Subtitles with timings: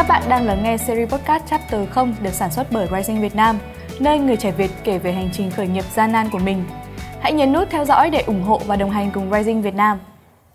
[0.00, 3.34] Các bạn đang lắng nghe series podcast Chapter 0 được sản xuất bởi Rising Việt
[3.34, 3.58] Nam,
[3.98, 6.64] nơi người trẻ Việt kể về hành trình khởi nghiệp gian nan của mình.
[7.20, 9.98] Hãy nhấn nút theo dõi để ủng hộ và đồng hành cùng Rising Việt Nam.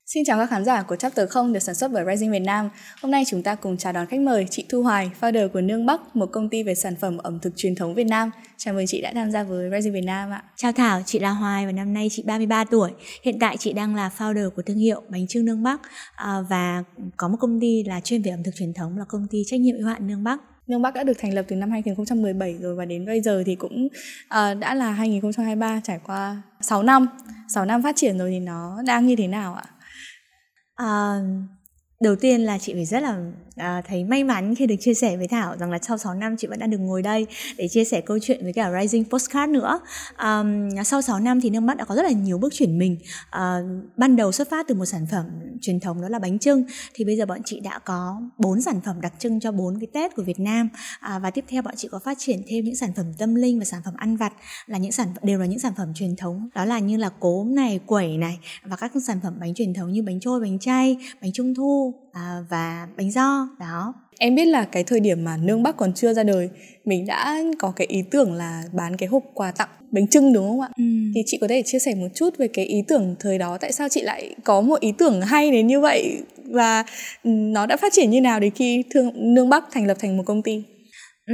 [0.07, 2.69] Xin chào các khán giả của Chapter 0 được sản xuất bởi Rising Việt Nam.
[3.01, 5.85] Hôm nay chúng ta cùng chào đón khách mời chị Thu Hoài, founder của Nương
[5.85, 8.31] Bắc, một công ty về sản phẩm ẩm thực truyền thống Việt Nam.
[8.57, 10.43] Chào mừng chị đã tham gia với Rising Việt Nam ạ.
[10.55, 12.91] Chào Thảo, chị là Hoài và năm nay chị 33 tuổi.
[13.23, 15.81] Hiện tại chị đang là founder của thương hiệu bánh trưng Nương Bắc
[16.15, 16.83] à, và
[17.17, 19.59] có một công ty là chuyên về ẩm thực truyền thống là công ty trách
[19.59, 20.39] nhiệm hữu hạn Nương Bắc.
[20.67, 23.55] Nương Bắc đã được thành lập từ năm 2017 rồi và đến bây giờ thì
[23.55, 27.07] cũng uh, đã là 2023 trải qua 6 năm.
[27.47, 29.63] 6 năm phát triển rồi thì nó đang như thế nào ạ?
[30.75, 31.19] À,
[31.99, 35.17] đầu tiên là chị phải rất là à, thấy may mắn khi được chia sẻ
[35.17, 37.27] với Thảo rằng là sau 6 năm chị vẫn đang được ngồi đây
[37.57, 39.79] để chia sẻ câu chuyện với cả Rising Postcard nữa.
[40.15, 40.43] À,
[40.85, 42.97] sau 6 năm thì nước mắt đã có rất là nhiều bước chuyển mình.
[43.29, 43.59] À,
[43.97, 45.25] ban đầu xuất phát từ một sản phẩm
[45.61, 48.81] truyền thống đó là bánh trưng thì bây giờ bọn chị đã có bốn sản
[48.85, 50.69] phẩm đặc trưng cho bốn cái Tết của Việt Nam
[50.99, 53.59] à, và tiếp theo bọn chị có phát triển thêm những sản phẩm tâm linh
[53.59, 54.33] và sản phẩm ăn vặt
[54.65, 57.55] là những sản đều là những sản phẩm truyền thống đó là như là cốm
[57.55, 60.97] này, quẩy này và các sản phẩm bánh truyền thống như bánh trôi, bánh chay,
[61.21, 63.93] bánh trung thu à, và bánh do đó.
[64.17, 66.49] Em biết là cái thời điểm mà nương bắc còn chưa ra đời
[66.85, 70.49] mình đã có cái ý tưởng là bán cái hộp quà tặng bánh trưng đúng
[70.49, 70.69] không ạ?
[70.77, 70.83] Ừ.
[71.15, 73.71] thì chị có thể chia sẻ một chút về cái ý tưởng thời đó tại
[73.71, 76.21] sao chị lại có một ý tưởng hay đến như vậy?
[76.45, 76.85] Và
[77.23, 80.23] nó đã phát triển như nào đến khi thương nương bắc thành lập thành một
[80.25, 80.63] công ty
[81.27, 81.33] Ừ.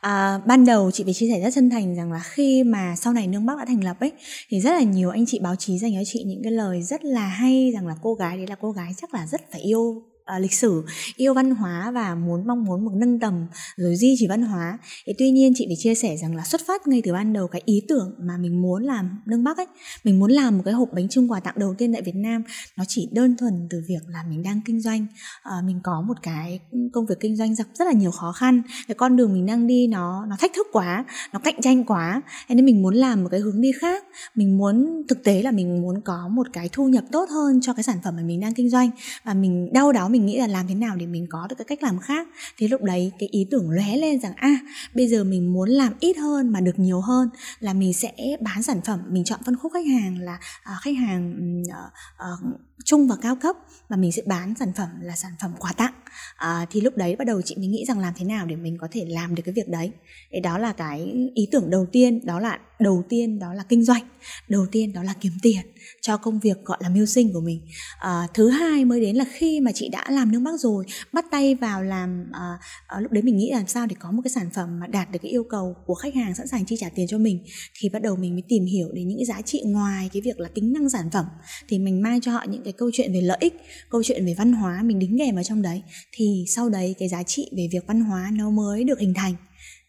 [0.00, 3.12] À, ban đầu chị phải chia sẻ rất chân thành rằng là khi mà sau
[3.12, 4.12] này nương bắc đã thành lập ấy
[4.48, 7.04] thì rất là nhiều anh chị báo chí dành cho chị những cái lời rất
[7.04, 10.02] là hay rằng là cô gái đấy là cô gái chắc là rất phải yêu
[10.36, 10.84] uh, lịch sử
[11.16, 13.46] yêu văn hóa và muốn mong muốn một nâng tầm
[13.76, 14.78] rồi duy trì văn hóa.
[15.06, 17.48] Thì tuy nhiên chị phải chia sẻ rằng là xuất phát ngay từ ban đầu
[17.48, 19.66] cái ý tưởng mà mình muốn làm nâng bắc ấy
[20.04, 22.42] mình muốn làm một cái hộp bánh trưng quà tặng đầu tiên tại Việt Nam
[22.76, 25.06] nó chỉ đơn thuần từ việc là mình đang kinh doanh.
[25.48, 26.60] Uh, mình có một cái
[26.92, 29.66] công việc kinh doanh gặp rất là nhiều khó khăn cái con đường mình đang
[29.66, 32.22] đi nó nó thách thức quá nó cạnh tranh quá.
[32.48, 34.04] Nên mình muốn làm một cái hướng đi khác
[34.34, 37.72] mình muốn thực tế là mình muốn có một cái thu nhập tốt hơn cho
[37.72, 38.90] cái sản phẩm mà mình đang kinh doanh.
[39.24, 41.64] Và mình đau đáu mình nghĩ là làm thế nào để mình có được cái
[41.64, 42.28] cách làm khác.
[42.56, 44.60] Thì lúc đấy cái ý tưởng lóe lên rằng a à,
[44.94, 47.28] bây giờ mình muốn làm ít hơn mà được nhiều hơn
[47.60, 50.96] là mình sẽ bán sản phẩm mình chọn phân khúc khách hàng là uh, khách
[50.96, 53.56] hàng uh, uh, trung và cao cấp
[53.88, 55.92] và mình sẽ bán sản phẩm là sản phẩm quà tặng.
[56.36, 58.78] À, thì lúc đấy bắt đầu chị mới nghĩ rằng làm thế nào để mình
[58.80, 59.90] có thể làm được cái việc đấy.
[60.32, 63.84] Thì đó là cái ý tưởng đầu tiên đó là đầu tiên đó là kinh
[63.84, 64.02] doanh
[64.48, 65.60] đầu tiên đó là kiếm tiền
[66.00, 67.60] cho công việc gọi là mưu sinh của mình.
[68.00, 71.24] À, thứ hai mới đến là khi mà chị đã làm nước bắc rồi bắt
[71.30, 74.30] tay vào làm à, à, lúc đấy mình nghĩ làm sao để có một cái
[74.30, 76.88] sản phẩm mà đạt được cái yêu cầu của khách hàng sẵn sàng chi trả
[76.88, 77.44] tiền cho mình
[77.80, 80.40] thì bắt đầu mình mới tìm hiểu đến những cái giá trị ngoài cái việc
[80.40, 81.24] là tính năng sản phẩm.
[81.68, 83.54] Thì mình mang cho họ những cái câu chuyện về lợi ích
[83.90, 85.82] câu chuyện về văn hóa mình đính kèm vào trong đấy.
[86.12, 89.34] Thì sau đấy cái giá trị về việc văn hóa nó mới được hình thành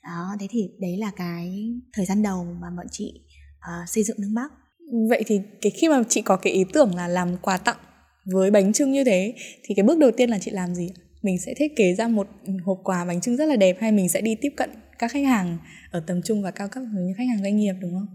[0.07, 3.13] đó thế thì đấy là cái thời gian đầu mà bọn chị
[3.57, 4.51] uh, xây dựng nước bắc.
[5.09, 7.78] Vậy thì cái khi mà chị có cái ý tưởng là làm quà tặng
[8.25, 10.90] với bánh trưng như thế thì cái bước đầu tiên là chị làm gì
[11.22, 12.28] mình sẽ thiết kế ra một
[12.63, 14.69] hộp quà bánh trưng rất là đẹp hay mình sẽ đi tiếp cận
[15.00, 15.57] các khách hàng
[15.91, 18.07] ở tầm trung và cao cấp như khách hàng doanh nghiệp đúng không?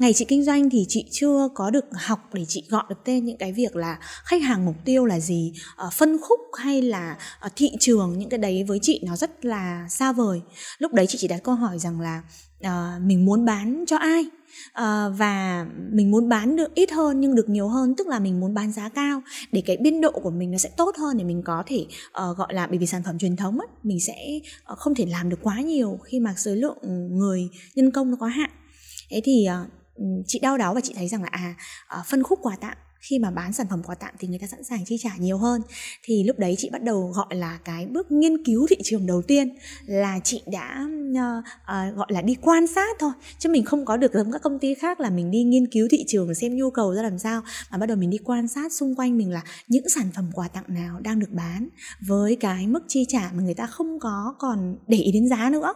[0.00, 3.24] Ngày chị kinh doanh thì chị chưa có được học để chị gọi được tên
[3.24, 7.16] những cái việc là khách hàng mục tiêu là gì ờ, phân khúc hay là
[7.40, 10.40] ờ, thị trường những cái đấy với chị nó rất là xa vời.
[10.78, 12.22] Lúc đấy chị chỉ đặt câu hỏi rằng là
[12.66, 14.24] uh, mình muốn bán cho ai?
[14.80, 18.40] Uh, và mình muốn bán được ít hơn nhưng được nhiều hơn tức là mình
[18.40, 19.22] muốn bán giá cao
[19.52, 21.86] để cái biên độ của mình nó sẽ tốt hơn để mình có thể
[22.30, 24.40] uh, gọi là bởi vì sản phẩm truyền thống ấy, mình sẽ
[24.72, 26.78] uh, không thể làm được quá nhiều khi mà số lượng
[27.18, 28.50] người nhân công nó có hạn.
[29.10, 29.79] Thế thì uh,
[30.26, 31.54] chị đau đáu và chị thấy rằng là à
[31.86, 34.46] ờ, phân khúc quà tặng khi mà bán sản phẩm quà tặng thì người ta
[34.46, 35.60] sẵn sàng chi trả nhiều hơn.
[36.02, 39.22] Thì lúc đấy chị bắt đầu gọi là cái bước nghiên cứu thị trường đầu
[39.22, 39.48] tiên
[39.86, 43.12] là chị đã uh, uh, gọi là đi quan sát thôi.
[43.38, 45.88] Chứ mình không có được giống các công ty khác là mình đi nghiên cứu
[45.90, 48.72] thị trường xem nhu cầu ra làm sao mà bắt đầu mình đi quan sát
[48.72, 51.68] xung quanh mình là những sản phẩm quà tặng nào đang được bán
[52.00, 55.50] với cái mức chi trả mà người ta không có còn để ý đến giá
[55.50, 55.74] nữa.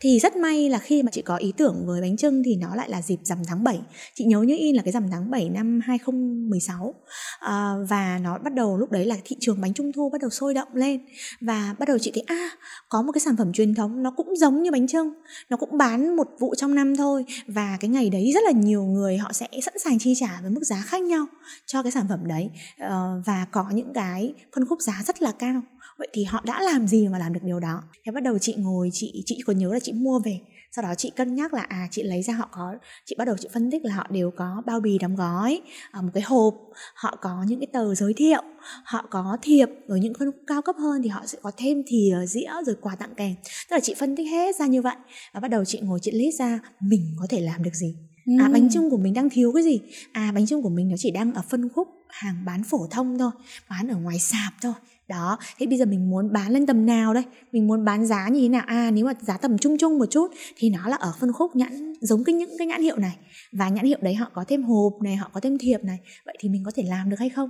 [0.00, 2.74] Thì rất may là khi mà chị có ý tưởng với bánh trưng thì nó
[2.74, 3.80] lại là dịp rằm tháng 7
[4.14, 6.94] chị nhớ như in là cái rằm tháng 7 năm 2010 2016
[7.40, 10.20] à, ờ, và nó bắt đầu lúc đấy là thị trường bánh trung thu bắt
[10.20, 11.00] đầu sôi động lên
[11.40, 12.50] và bắt đầu chị thấy à
[12.88, 15.12] có một cái sản phẩm truyền thống nó cũng giống như bánh trưng
[15.48, 18.84] nó cũng bán một vụ trong năm thôi và cái ngày đấy rất là nhiều
[18.84, 21.26] người họ sẽ sẵn sàng chi trả với mức giá khác nhau
[21.66, 22.50] cho cái sản phẩm đấy.
[22.76, 25.62] À, và có những cái phân khúc giá rất là cao.
[25.98, 27.82] Vậy thì họ đã làm gì mà làm được điều đó?
[28.04, 30.40] Thế bắt đầu chị ngồi chị chị còn nhớ là chị mua về
[30.76, 32.74] sau đó chị cân nhắc là à chị lấy ra họ có
[33.04, 35.60] chị bắt đầu chị phân tích là họ đều có bao bì đóng gói
[35.90, 36.54] ở một cái hộp
[36.94, 38.42] họ có những cái tờ giới thiệu
[38.84, 42.16] họ có thiệp rồi những phân cao cấp hơn thì họ sẽ có thêm thìa
[42.26, 43.34] dĩa rồi quà tặng kèm.
[43.42, 44.96] Tức là chị phân tích hết ra như vậy
[45.32, 47.96] và bắt đầu chị ngồi chị list ra mình có thể làm được gì.
[48.40, 49.80] À bánh trưng của mình đang thiếu cái gì?
[50.12, 53.18] À bánh trưng của mình nó chỉ đang ở phân khúc hàng bán phổ thông
[53.18, 53.30] thôi,
[53.70, 54.72] bán ở ngoài sạp thôi
[55.12, 57.24] đó thế bây giờ mình muốn bán lên tầm nào đây?
[57.52, 58.62] Mình muốn bán giá như thế nào?
[58.66, 61.56] À nếu mà giá tầm trung trung một chút thì nó là ở phân khúc
[61.56, 63.16] nhãn giống cái những cái nhãn hiệu này.
[63.52, 65.98] Và nhãn hiệu đấy họ có thêm hộp này họ có thêm thiệp này.
[66.26, 67.48] Vậy thì mình có thể làm được hay không?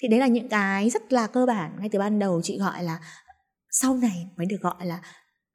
[0.00, 1.70] Thì đấy là những cái rất là cơ bản.
[1.80, 2.98] Ngay từ ban đầu chị gọi là
[3.70, 5.00] sau này mới được gọi là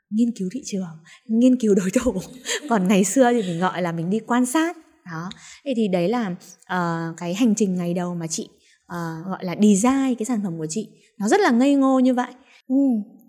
[0.10, 2.14] nghiên cứu thị trường nghiên cứu đối thủ.
[2.70, 4.78] Còn ngày xưa thì mình gọi là mình đi quan sát.
[5.06, 5.30] Đó.
[5.66, 6.30] Thế thì đấy là
[6.74, 8.50] uh, cái hành trình ngày đầu mà chị
[8.86, 10.90] uh, gọi là design cái sản phẩm của chị
[11.20, 12.34] nó rất là ngây ngô như vậy.
[12.68, 12.76] Ừ.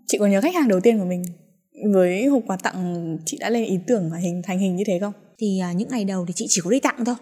[0.07, 1.25] chị có nhớ khách hàng đầu tiên của mình
[1.93, 4.99] với hộp quà tặng chị đã lên ý tưởng và hình thành hình như thế
[5.01, 5.13] không?
[5.39, 7.15] Thì uh, những ngày đầu thì chị chỉ có đi tặng thôi.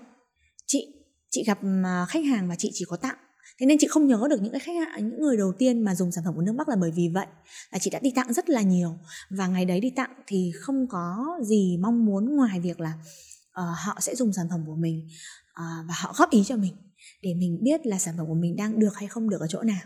[0.66, 0.94] Chị
[1.30, 3.16] chị gặp uh, khách hàng và chị chỉ có tặng.
[3.60, 5.94] Thế nên chị không nhớ được những cái khách hàng những người đầu tiên mà
[5.94, 7.26] dùng sản phẩm của nước bắc là bởi vì vậy
[7.72, 8.98] là chị đã đi tặng rất là nhiều.
[9.30, 12.92] Và ngày đấy đi tặng thì không có gì mong muốn ngoài việc là
[13.60, 15.06] uh, họ sẽ dùng sản phẩm của mình
[15.52, 16.72] uh, và họ góp ý cho mình
[17.22, 19.62] để mình biết là sản phẩm của mình đang được hay không được ở chỗ
[19.62, 19.80] nào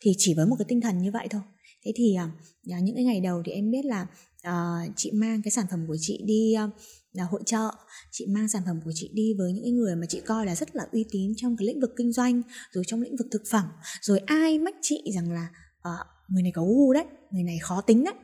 [0.00, 1.42] thì chỉ với một cái tinh thần như vậy thôi.
[1.84, 4.06] Thế thì uh, những cái ngày đầu thì em biết là
[4.48, 6.70] uh, chị mang cái sản phẩm của chị đi uh,
[7.12, 7.70] là hội trợ
[8.12, 10.76] chị mang sản phẩm của chị đi với những người mà chị coi là rất
[10.76, 13.64] là uy tín trong cái lĩnh vực kinh doanh rồi trong lĩnh vực thực phẩm.
[14.00, 15.48] Rồi ai mách chị rằng là
[15.88, 18.14] uh, người này có gu đấy người này khó tính đấy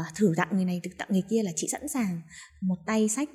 [0.00, 2.20] uh, thử tặng người này thực tặng người kia là chị sẵn sàng
[2.60, 3.30] một tay sách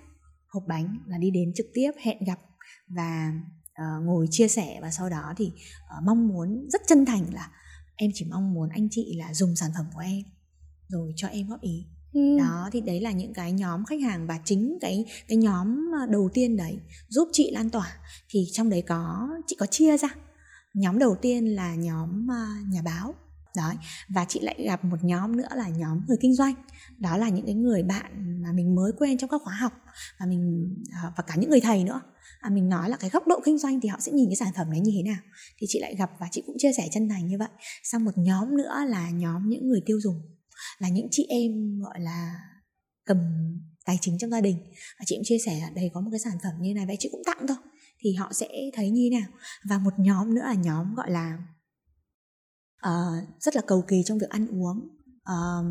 [0.48, 2.40] hộp bánh là đi đến trực tiếp hẹn gặp
[2.88, 3.34] và
[3.72, 4.80] uh, ngồi chia sẻ.
[4.82, 7.52] Và sau đó thì uh, mong muốn rất chân thành là
[7.96, 10.24] em chỉ mong muốn anh chị là dùng sản phẩm của em
[10.88, 11.86] rồi cho em góp ý.
[12.16, 12.38] Ừ.
[12.38, 16.30] đó thì đấy là những cái nhóm khách hàng và chính cái cái nhóm đầu
[16.34, 17.98] tiên đấy giúp chị lan tỏa.
[18.30, 20.10] Thì trong đấy có chị có chia ra.
[20.74, 23.14] Nhóm đầu tiên là nhóm uh, nhà báo.
[23.56, 23.76] Đấy
[24.10, 26.54] và chị lại gặp một nhóm nữa là nhóm người kinh doanh.
[26.98, 29.74] Đó là những cái người bạn mà mình mới quen trong các khóa học
[30.20, 30.74] và mình
[31.18, 32.02] và cả những người thầy nữa
[32.40, 34.54] à, mình nói là cái góc độ kinh doanh thì họ sẽ nhìn cái sản
[34.56, 35.22] phẩm đấy như thế nào.
[35.58, 37.50] Thì chị lại gặp và chị cũng chia sẻ chân thành như vậy.
[37.84, 40.22] Xong một nhóm nữa là nhóm những người tiêu dùng
[40.80, 42.36] là những chị em gọi là
[43.06, 43.18] cầm
[43.86, 44.58] tài chính trong gia đình.
[45.00, 46.96] Và chị cũng chia sẻ là đây có một cái sản phẩm như này vậy
[47.00, 47.58] chị cũng tặng thôi.
[48.00, 49.30] Thì họ sẽ thấy như thế nào.
[49.70, 51.38] Và một nhóm nữa là nhóm gọi là
[52.88, 54.95] uh, rất là cầu kỳ trong việc ăn uống
[55.32, 55.66] uh,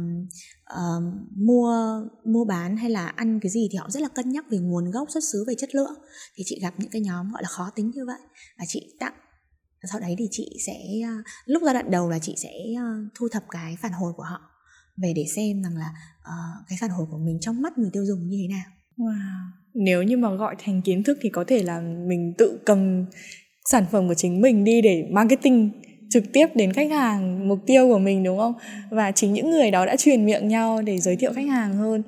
[0.75, 1.03] uh,
[1.37, 4.59] mua mua bán hay là ăn cái gì thì họ rất là cân nhắc về
[4.59, 5.95] nguồn gốc xuất xứ về chất lượng.
[6.37, 8.21] Thì chị gặp những cái nhóm gọi là khó tính như vậy
[8.59, 9.15] và chị tặng.
[9.91, 13.29] Sau đấy thì chị sẽ uh, lúc giai đoạn đầu là chị sẽ uh, thu
[13.29, 14.41] thập cái phản hồi của họ
[15.03, 18.05] về để xem rằng là uh, cái phản hồi của mình trong mắt người tiêu
[18.07, 18.65] dùng như thế nào.
[18.97, 19.51] Wow.
[19.75, 23.05] nếu như mà gọi thành kiến thức thì có thể là mình tự cầm
[23.71, 25.71] sản phẩm của chính mình đi để marketing
[26.15, 28.55] trực tiếp đến khách hàng mục tiêu của mình, đúng không?
[28.91, 32.03] Và chính những người đó đã truyền miệng nhau để giới thiệu khách hàng hơn.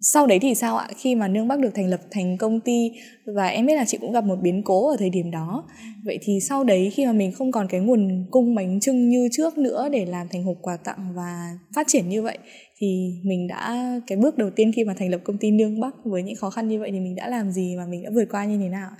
[0.00, 0.88] Sau đấy thì sao ạ?
[0.96, 2.90] Khi mà nương bắc được thành lập thành công ty,
[3.26, 5.64] và em biết là chị cũng gặp một biến cố ở thời điểm đó.
[6.04, 9.28] Vậy thì sau đấy khi mà mình không còn cái nguồn cung bánh trưng như
[9.32, 12.38] trước nữa để làm thành hộp quà tặng và phát triển như vậy,
[12.78, 15.94] thì mình đã, cái bước đầu tiên khi mà thành lập công ty nương bắc
[16.04, 18.24] với những khó khăn như vậy thì mình đã làm gì và mình đã vượt
[18.30, 18.90] qua như thế nào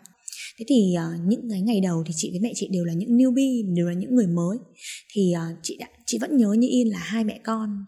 [0.59, 3.17] thế thì uh, những cái ngày đầu thì chị với mẹ chị đều là những
[3.17, 4.59] newbie đều là những người mới.
[5.13, 7.85] Thì uh, chị đã chị vẫn nhớ như in là hai mẹ con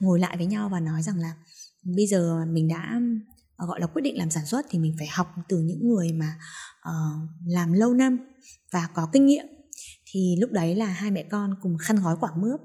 [0.00, 1.32] ngồi lại với nhau và nói rằng là
[1.96, 3.00] bây giờ mình đã
[3.62, 6.12] uh, gọi là quyết định làm sản xuất thì mình phải học từ những người
[6.12, 6.34] mà
[6.88, 8.18] uh, làm lâu năm
[8.72, 9.46] và có kinh nghiệm.
[10.12, 12.60] Thì lúc đấy là hai mẹ con cùng khăn gói quả mướp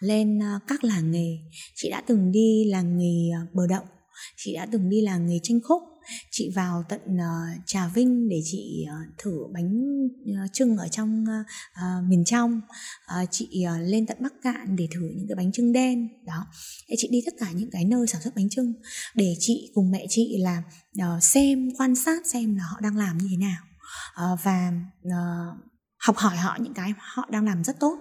[0.00, 1.38] lên uh, các làng nghề.
[1.74, 3.82] Chị đã từng đi làng nghề uh, bờ đậu
[4.36, 5.82] chị đã từng đi làng nghề tranh khúc
[6.30, 9.84] chị vào tận uh, trà vinh để chị uh, thử bánh
[10.26, 12.60] ờ, uh, trưng ở trong uh, uh, miền trong.
[13.22, 16.08] Uh, chị uh, lên tận bắc cạn để thử những cái bánh trưng đen.
[16.26, 16.46] Đó.
[16.88, 18.72] Để chị đi tất cả những cái nơi sản xuất bánh trưng
[19.14, 20.62] để chị cùng mẹ chị là
[20.98, 23.62] uh, xem quan sát xem là họ đang làm như thế nào.
[24.32, 24.72] Uh, và
[25.06, 25.58] uh,
[25.98, 27.98] học hỏi họ những cái họ đang làm rất tốt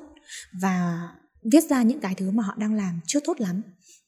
[0.61, 1.07] và
[1.51, 3.61] viết ra những cái thứ mà họ đang làm chưa tốt lắm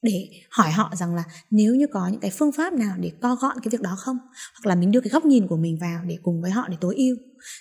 [0.06, 3.36] để hỏi họ rằng là nếu như có những cái phương pháp nào để co
[3.36, 4.18] gọn cái việc đó không?
[4.54, 6.78] Hoặc là mình đưa cái góc nhìn của mình vào để cùng với họ để
[6.82, 7.16] tối ưu.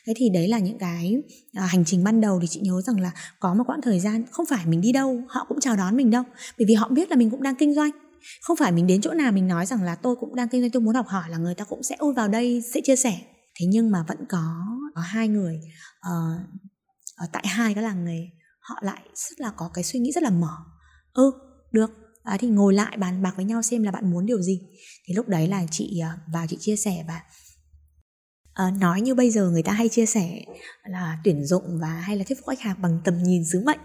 [0.07, 1.17] Thế thì đấy là những cái
[1.53, 3.11] à, hành trình ban đầu thì chị nhớ rằng là
[3.41, 6.11] có một quãng thời gian không phải mình đi đâu họ cũng chào đón mình
[6.11, 6.23] đâu.
[6.59, 7.91] Bởi vì họ biết là mình cũng đang kinh doanh.
[8.43, 10.71] Không phải mình đến chỗ nào mình nói rằng là tôi cũng đang kinh doanh
[10.71, 13.21] tôi muốn học hỏi là người ta cũng sẽ ôi vào đây sẽ chia sẻ.
[13.61, 15.61] Thế nhưng mà vẫn có, có hai người
[16.09, 16.41] uh,
[17.17, 18.29] ở tại hai cái làng nghề
[18.61, 20.57] họ lại rất là có cái suy nghĩ rất là mở.
[21.13, 21.33] Ừ,
[21.73, 21.91] được
[22.25, 24.61] à, thì ngồi lại bàn bạc với nhau xem là bạn muốn điều gì.
[25.07, 27.21] Thì lúc đấy là chị ờ, vào chị chia sẻ và
[28.55, 30.41] À, nói như bây giờ người ta hay chia sẻ
[30.85, 33.79] là tuyển dụng và hay là thuyết phục khách hàng bằng tầm nhìn sứ mệnh.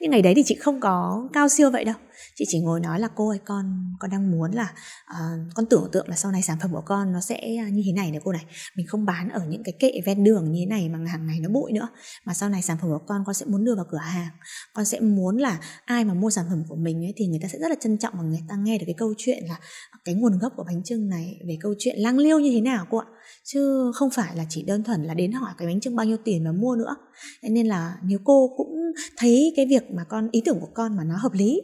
[0.00, 1.94] Nhưng ngày đấy thì chị không có cao siêu vậy đâu
[2.34, 4.72] chị chỉ ngồi nói là cô ơi con con đang muốn là
[5.10, 7.82] uh, con tưởng tượng là sau này sản phẩm của con nó sẽ à, như
[7.86, 8.44] thế này này cô này.
[8.76, 11.40] Mình không bán ở những cái kệ ven đường như thế này mà hàng ngày
[11.40, 11.88] nó bụi nữa.
[12.24, 14.30] Mà sau này sản phẩm của con con sẽ muốn đưa vào cửa hàng.
[14.74, 17.48] Con sẽ muốn là ai mà mua sản phẩm của mình ấy thì người ta
[17.48, 19.58] sẽ rất là trân trọng và người ta nghe được cái câu chuyện là
[20.04, 22.86] cái nguồn gốc của bánh trưng này về câu chuyện lang liêu như thế nào
[22.90, 23.06] cô ạ.
[23.44, 26.16] Chứ không phải là chỉ đơn thuần là đến hỏi cái bánh trưng bao nhiêu
[26.24, 26.96] tiền mà mua nữa.
[27.42, 28.68] Nên là nếu cô cũng
[29.16, 31.60] thấy cái việc mà con ý tưởng của con mà nó hợp lý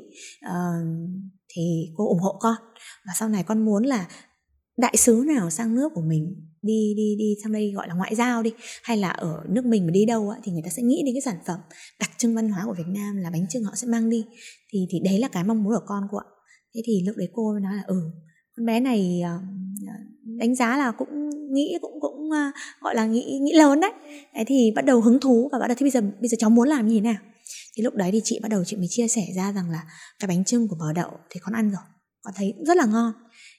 [0.49, 0.87] uh,
[1.49, 1.63] thì
[1.97, 2.57] cô ủng hộ con.
[3.07, 4.09] Và sau này con muốn là
[4.77, 8.15] đại sứ nào sang nước của mình đi đi đi sang đây gọi là ngoại
[8.15, 10.83] giao đi hay là ở nước mình mà đi đâu á, thì người ta sẽ
[10.83, 11.61] nghĩ đến cái sản phẩm
[12.01, 14.25] đặc trưng văn hóa của Việt Nam là bánh trưng họ sẽ mang đi.
[14.73, 16.27] Thì thì đấy là cái mong muốn của con cô ạ.
[16.75, 18.11] Thế thì lúc đấy cô mới nói là ừ
[18.57, 19.39] con bé này ờ,
[20.25, 23.93] đánh giá là cũng nghĩ cũng cũng ờ, gọi là nghĩ nghĩ lớn đấy.
[24.35, 26.51] thế thì bắt đầu hứng thú và bắt đầu thì bây giờ bây giờ cháu
[26.51, 27.17] muốn làm như thế nào?
[27.77, 29.83] Thì lúc đấy thì chị bắt đầu chị mới chia sẻ ra rằng là
[30.19, 31.83] cái bánh trưng của bò đậu thì con ăn rồi
[32.25, 33.13] con thấy rất là ngon.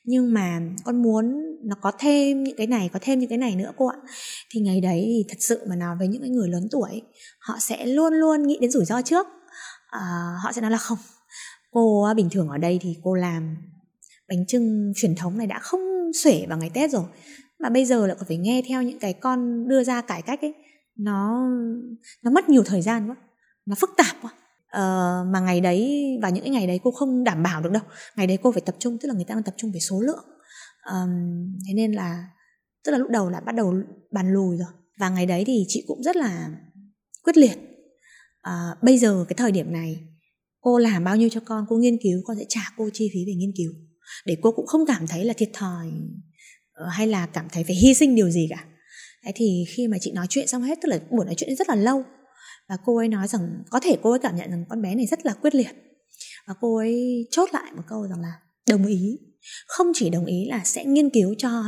[0.04, 1.26] Nhưng mà con muốn
[1.64, 3.98] nó có thêm những cái này có thêm những cái này nữa cô ạ.
[4.52, 7.02] Thì ngày đấy thì thật sự mà nói với những người lớn tuổi
[7.40, 9.28] họ sẽ luôn luôn nghĩ đến rủi ro trước.
[9.88, 10.98] À, họ sẽ nói là không
[11.72, 13.58] cô bình thường ở đây thì cô làm
[14.30, 15.82] bánh trưng truyền thống này đã không
[16.14, 17.04] xuể vào ngày tết rồi.
[17.60, 20.42] Mà bây giờ lại còn phải nghe theo những cái con đưa ra cải cách
[20.42, 20.54] ấy
[20.98, 21.50] nó
[22.24, 23.16] nó mất nhiều thời gian quá
[23.66, 24.32] nó phức tạp quá.
[24.68, 27.84] Ờ, mà ngày đấy và những cái ngày đấy cô không đảm bảo được đâu.
[28.16, 30.02] Ngày đấy cô phải tập trung tức là người ta đang tập trung về số
[30.02, 30.26] lượng.
[30.92, 31.10] Um,
[31.68, 32.26] thế nên là
[32.86, 33.74] tức là lúc đầu là bắt đầu
[34.12, 34.68] bàn lùi rồi.
[35.00, 36.50] Và ngày đấy thì chị cũng rất là
[37.24, 37.58] quyết liệt.
[38.42, 40.00] À, bây giờ cái thời điểm này
[40.62, 43.20] cô làm bao nhiêu cho con cô nghiên cứu con sẽ trả cô chi phí
[43.28, 43.72] về nghiên cứu.
[44.26, 45.92] Để cô cũng không cảm thấy là thiệt thòi
[46.74, 48.66] ờ, hay là cảm thấy phải hy sinh điều gì cả.
[49.24, 51.70] Đấy thì khi mà chị nói chuyện xong hết tức là buổi nói chuyện rất
[51.70, 52.04] là lâu
[52.70, 55.06] và cô ấy nói rằng có thể cô ấy cảm nhận rằng con bé này
[55.06, 55.72] rất là quyết liệt.
[56.48, 58.34] Và cô ấy chốt lại một câu rằng là
[58.70, 59.20] đồng ý.
[59.68, 61.64] Không chỉ đồng ý là sẽ nghiên cứu cho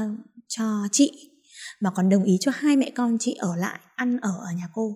[0.47, 1.11] cho chị
[1.79, 4.67] mà còn đồng ý cho hai mẹ con chị ở lại ăn ở ở nhà
[4.73, 4.95] cô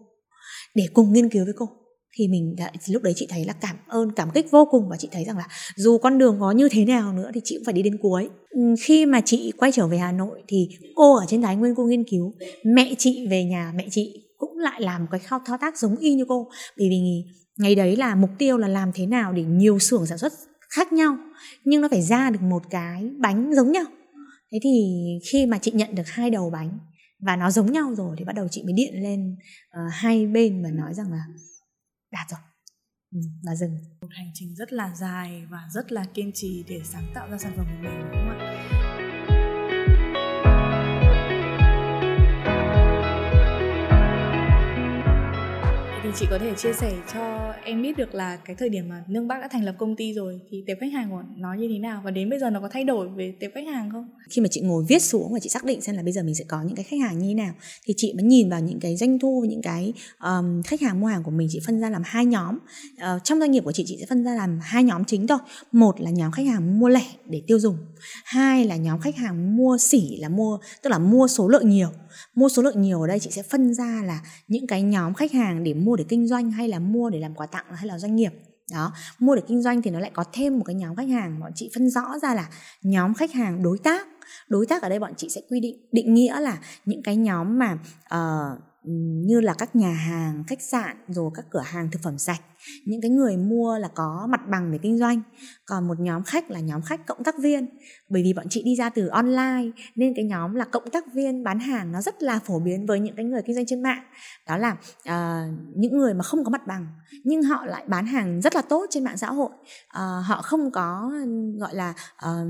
[0.75, 1.69] để cùng nghiên cứu với cô.
[2.17, 4.97] Thì mình đã, lúc đấy chị thấy là cảm ơn cảm kích vô cùng và
[4.97, 7.65] chị thấy rằng là dù con đường có như thế nào nữa thì chị cũng
[7.65, 8.29] phải đi đến cuối.
[8.50, 11.75] Ừ, khi mà chị quay trở về hà nội thì cô ở trên thái nguyên
[11.75, 12.33] cô nghiên cứu
[12.65, 16.15] mẹ chị về nhà mẹ chị cũng lại làm cái khao thao tác giống y
[16.15, 16.50] như cô.
[16.77, 17.24] Bởi vì
[17.57, 20.33] ngày đấy là mục tiêu là làm thế nào để nhiều xưởng sản xuất
[20.69, 21.17] khác nhau
[21.63, 23.86] nhưng nó phải ra được một cái bánh giống nhau.
[24.51, 24.93] Thế thì
[25.31, 26.79] khi mà chị nhận được hai đầu bánh
[27.19, 29.36] và nó giống nhau rồi thì bắt đầu chị mới điện lên
[29.69, 31.24] uh, hai bên và nói rằng là
[32.12, 32.39] đạt rồi.
[33.12, 33.19] Ừ,
[33.60, 33.77] dừng.
[34.01, 37.38] Một hành trình rất là dài và rất là kiên trì để sáng tạo ra
[37.38, 38.80] sản phẩm của mình đúng không ạ?
[46.15, 49.27] Chị có thể chia sẻ cho em biết được là cái thời điểm mà Nương
[49.27, 51.79] Bắc đã thành lập công ty rồi thì tệp khách hàng của nó như thế
[51.79, 54.09] nào và đến bây giờ nó có thay đổi về tệp khách hàng không?
[54.29, 56.35] Khi mà chị ngồi viết xuống và chị xác định xem là bây giờ mình
[56.35, 57.53] sẽ có những cái khách hàng như thế nào
[57.85, 61.07] thì chị mới nhìn vào những cái doanh thu những cái um, khách hàng mua
[61.07, 62.57] hàng của mình chị phân ra làm hai nhóm.
[62.93, 65.37] Uh, trong doanh nghiệp của chị chị sẽ phân ra làm hai nhóm chính thôi.
[65.71, 67.77] Một là nhóm khách hàng mua lẻ để tiêu dùng.
[68.25, 71.89] Hai là nhóm khách hàng mua sỉ là mua tức là mua số lượng nhiều.
[72.36, 75.31] Mua số lượng nhiều ở đây chị sẽ phân ra là những cái nhóm khách
[75.31, 78.00] hàng để mua để kinh doanh hay là mua để làm quà tặng hay là
[78.00, 78.31] doanh nghiệp.
[78.72, 81.39] Đó mua để kinh doanh thì nó lại có thêm một cái nhóm khách hàng
[81.39, 82.50] bọn chị phân rõ ra là
[82.81, 84.08] nhóm khách hàng đối tác.
[84.48, 87.60] Đối tác ở đây bọn chị sẽ quy định định nghĩa là những cái nhóm
[87.60, 87.77] mà
[88.15, 88.60] uh,
[89.25, 92.41] như là các nhà hàng khách sạn rồi các cửa hàng thực phẩm sạch
[92.85, 95.21] những cái người mua là có mặt bằng để kinh doanh
[95.65, 97.69] còn một nhóm khách là nhóm khách cộng tác viên.
[98.09, 101.43] Bởi vì bọn chị đi ra từ online nên cái nhóm là cộng tác viên
[101.43, 104.03] bán hàng nó rất là phổ biến với những cái người kinh doanh trên mạng.
[104.47, 104.71] Đó là
[105.09, 106.87] uh, những người mà không có mặt bằng
[107.23, 109.49] nhưng họ lại bán hàng rất là tốt trên mạng xã hội.
[109.97, 111.11] Uh, họ không có
[111.57, 111.93] gọi là
[112.25, 112.47] uh,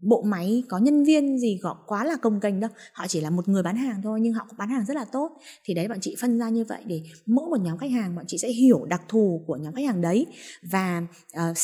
[0.00, 2.70] bộ máy có nhân viên gì gọi quá là công kênh đâu.
[2.92, 5.30] Họ chỉ là một người bán hàng thôi nhưng họ bán hàng rất là tốt.
[5.64, 8.24] Thì đấy bọn chị phân ra như vậy để mỗi một nhóm khách hàng bọn
[8.28, 10.26] chị sẽ hiểu đặc thù của nhóm khách hàng đấy
[10.62, 11.02] và
[11.50, 11.58] uh,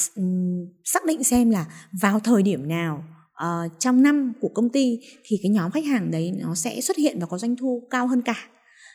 [0.85, 1.67] xác định xem là
[2.01, 3.05] vào thời điểm nào
[3.45, 6.97] uh, trong năm của công ty thì cái nhóm khách hàng đấy nó sẽ xuất
[6.97, 8.49] hiện và có doanh thu cao hơn cả.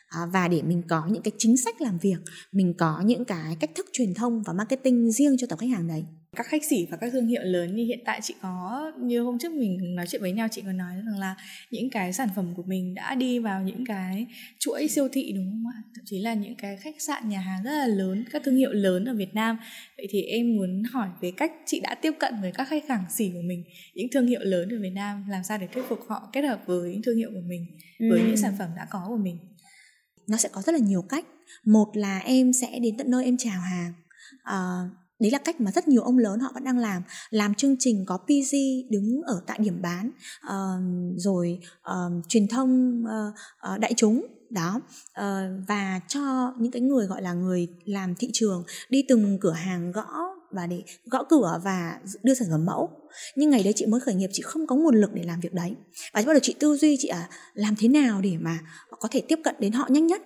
[0.08, 2.16] À, và để mình có những cái chính sách làm việc
[2.52, 5.86] mình có những cái cách thức truyền thông và marketing riêng cho tập khách hàng
[5.86, 6.04] đấy
[6.36, 9.38] các khách sỉ và các thương hiệu lớn như hiện tại chị có như hôm
[9.38, 11.36] trước mình nói chuyện với nhau chị có nói rằng là
[11.70, 14.26] những cái sản phẩm của mình đã đi vào những cái
[14.58, 15.82] chuỗi siêu thị đúng không ạ?
[15.94, 18.72] Thậm chí là những cái khách sạn nhà hàng rất là lớn các thương hiệu
[18.72, 19.58] lớn ở Việt Nam.
[19.96, 23.04] Vậy thì em muốn hỏi về cách chị đã tiếp cận với các khách hàng
[23.10, 23.64] xỉ của mình
[23.94, 26.60] những thương hiệu lớn ở Việt Nam làm sao để thuyết phục họ kết hợp
[26.66, 27.66] với những thương hiệu của mình
[28.10, 28.26] với ừ.
[28.26, 29.38] những sản phẩm đã có của mình?
[30.28, 31.26] Nó sẽ có rất là nhiều cách.
[31.64, 33.92] Một là em sẽ đến tận nơi em chào hàng.
[34.42, 37.76] Uh, đấy là cách mà rất nhiều ông lớn họ vẫn đang làm làm chương
[37.78, 38.56] trình có PG
[38.90, 40.10] đứng ở tại điểm bán
[40.46, 41.58] uh, rồi
[41.90, 43.34] uh, truyền thông uh,
[43.74, 44.80] uh, đại chúng đó.
[45.20, 45.24] Uh,
[45.68, 49.92] và cho những cái người gọi là người làm thị trường đi từng cửa hàng
[49.92, 50.06] gõ
[50.50, 52.90] và để gõ cửa và đưa sản phẩm mẫu.
[53.36, 55.54] Nhưng ngày đấy chị mới khởi nghiệp chị không có nguồn lực để làm việc
[55.54, 55.74] đấy.
[56.12, 58.58] Và bắt đầu chị tư duy chị à làm thế nào để mà
[58.90, 60.22] có thể tiếp cận đến họ nhanh nhất?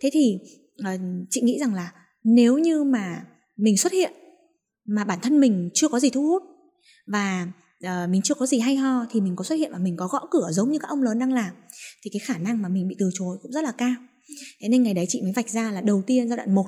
[0.00, 0.38] Thế thì
[0.80, 1.92] uh, chị nghĩ rằng là
[2.24, 3.24] nếu như mà
[3.62, 4.12] mình xuất hiện
[4.88, 6.42] mà bản thân mình chưa có gì thu hút
[7.06, 7.46] và
[7.86, 10.06] uh, mình chưa có gì hay ho thì mình có xuất hiện và mình có
[10.06, 11.54] gõ cửa giống như các ông lớn đang làm
[12.04, 13.94] thì cái khả năng mà mình bị từ chối cũng rất là cao.
[14.60, 16.66] Thế nên ngày đấy chị mới vạch ra là đầu tiên giai đoạn 1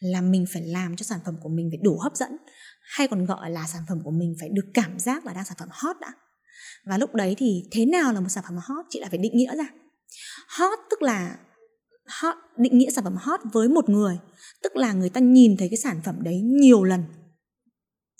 [0.00, 2.36] là mình phải làm cho sản phẩm của mình phải đủ hấp dẫn
[2.96, 5.56] hay còn gọi là sản phẩm của mình phải được cảm giác là đang sản
[5.60, 6.12] phẩm hot đã.
[6.86, 9.36] Và lúc đấy thì thế nào là một sản phẩm hot chị lại phải định
[9.36, 9.68] nghĩa ra.
[10.58, 11.36] Hot tức là
[12.08, 14.18] hot, định nghĩa sản phẩm hot với một người,
[14.62, 17.04] tức là người ta nhìn thấy cái sản phẩm đấy nhiều lần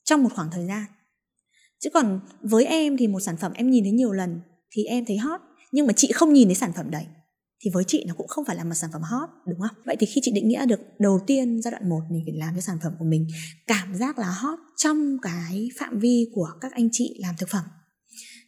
[0.04, 0.84] trong một khoảng thời gian.
[1.80, 4.40] Chứ còn với em thì một sản phẩm em nhìn thấy nhiều lần
[4.70, 5.40] thì em thấy hot,
[5.72, 7.06] nhưng mà chị không nhìn thấy sản phẩm đấy,
[7.64, 9.76] thì với chị nó cũng không phải là một sản phẩm hot, đúng không?
[9.84, 12.54] Vậy thì khi chị định nghĩa được đầu tiên giai đoạn 1 mình phải làm
[12.54, 13.26] cho sản phẩm của mình
[13.66, 17.64] cảm giác là hot trong cái phạm vi của các anh chị làm thực phẩm,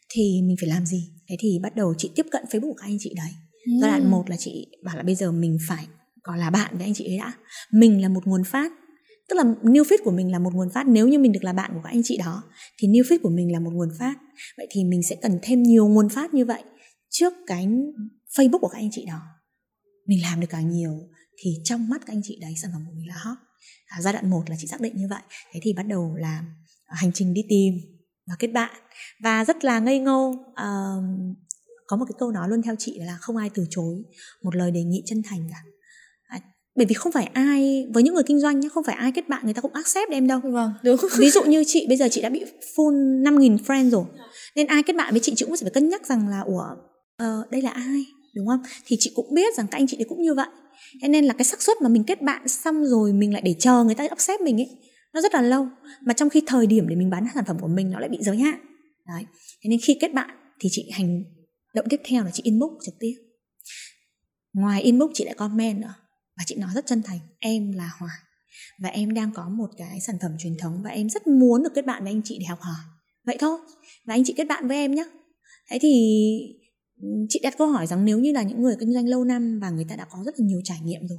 [0.09, 1.11] thì mình phải làm gì?
[1.29, 3.31] Thế thì bắt đầu chị tiếp cận facebook của các anh chị đấy
[3.67, 3.73] ừ.
[3.81, 5.87] giai đoạn một là chị bảo là bây giờ mình phải
[6.23, 7.33] còn là bạn với anh chị ấy đã.
[7.73, 8.73] Mình là một nguồn phát
[9.29, 10.87] tức là new feed của mình là một nguồn phát.
[10.89, 12.43] Nếu như mình được là bạn của các anh chị đó
[12.79, 14.15] thì new feed của mình là một nguồn phát.
[14.57, 16.63] Vậy thì mình sẽ cần thêm nhiều nguồn phát như vậy.
[17.11, 17.69] Trước cái
[18.37, 19.21] facebook của các anh chị đó
[20.07, 20.93] mình làm được càng nhiều
[21.39, 23.39] thì trong mắt các anh chị đấy sản phẩm của mình là hot.
[23.87, 25.23] À, giai đoạn 1 là chị xác định như vậy.
[25.53, 26.45] Thế thì bắt đầu là
[26.87, 27.75] hành trình đi tìm
[28.27, 28.77] và kết bạn.
[29.23, 31.37] Và rất là ngây ngô uh,
[31.91, 33.95] có một cái câu nói luôn theo chị là không ai từ chối
[34.43, 35.59] một lời đề nghị chân thành cả.
[36.77, 39.29] Bởi vì không phải ai với những người kinh doanh nhé không phải ai kết
[39.29, 40.41] bạn người ta cũng accept em đâu.
[40.45, 40.97] Vâng đúng.
[41.19, 42.45] Ví dụ như chị bây giờ chị đã bị
[42.77, 44.05] full 5.000 friend rồi
[44.57, 46.65] nên ai kết bạn với chị chị cũng phải cân nhắc rằng là ủa
[47.23, 48.05] uh, đây là ai?
[48.35, 48.63] Đúng không?
[48.87, 50.47] Thì chị cũng biết rằng các anh chị đấy cũng như vậy.
[51.03, 53.55] Thế nên là cái xác suất mà mình kết bạn xong rồi mình lại để
[53.59, 54.69] chờ người ta accept mình ấy
[55.15, 55.67] nó rất là lâu.
[56.07, 58.19] Mà trong khi thời điểm để mình bán sản phẩm của mình nó lại bị
[58.21, 58.61] giới hạn.
[59.09, 59.23] Đấy.
[59.63, 61.23] Thế nên khi kết bạn thì chị hành
[61.75, 63.15] động tiếp theo là chị inbox trực tiếp.
[64.53, 65.95] Ngoài inbox, chị lại comment nữa.
[66.37, 68.11] Và chị nói rất chân thành, em là Hòa
[68.79, 71.75] và em đang có một cái sản phẩm truyền thống và em rất muốn được
[71.75, 72.85] kết bạn với anh chị để học hỏi.
[73.25, 73.59] Vậy thôi.
[74.05, 75.05] Và anh chị kết bạn với em nhé
[75.71, 75.93] thế thì
[77.29, 79.71] chị đặt câu hỏi rằng nếu như là những người kinh doanh lâu năm và
[79.71, 81.19] người ta đã có rất là nhiều trải nghiệm rồi,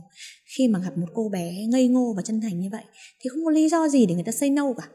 [0.58, 2.84] khi mà gặp một cô bé ngây ngô và chân thành như vậy,
[3.20, 4.88] thì không có lý do gì để người ta say no cả.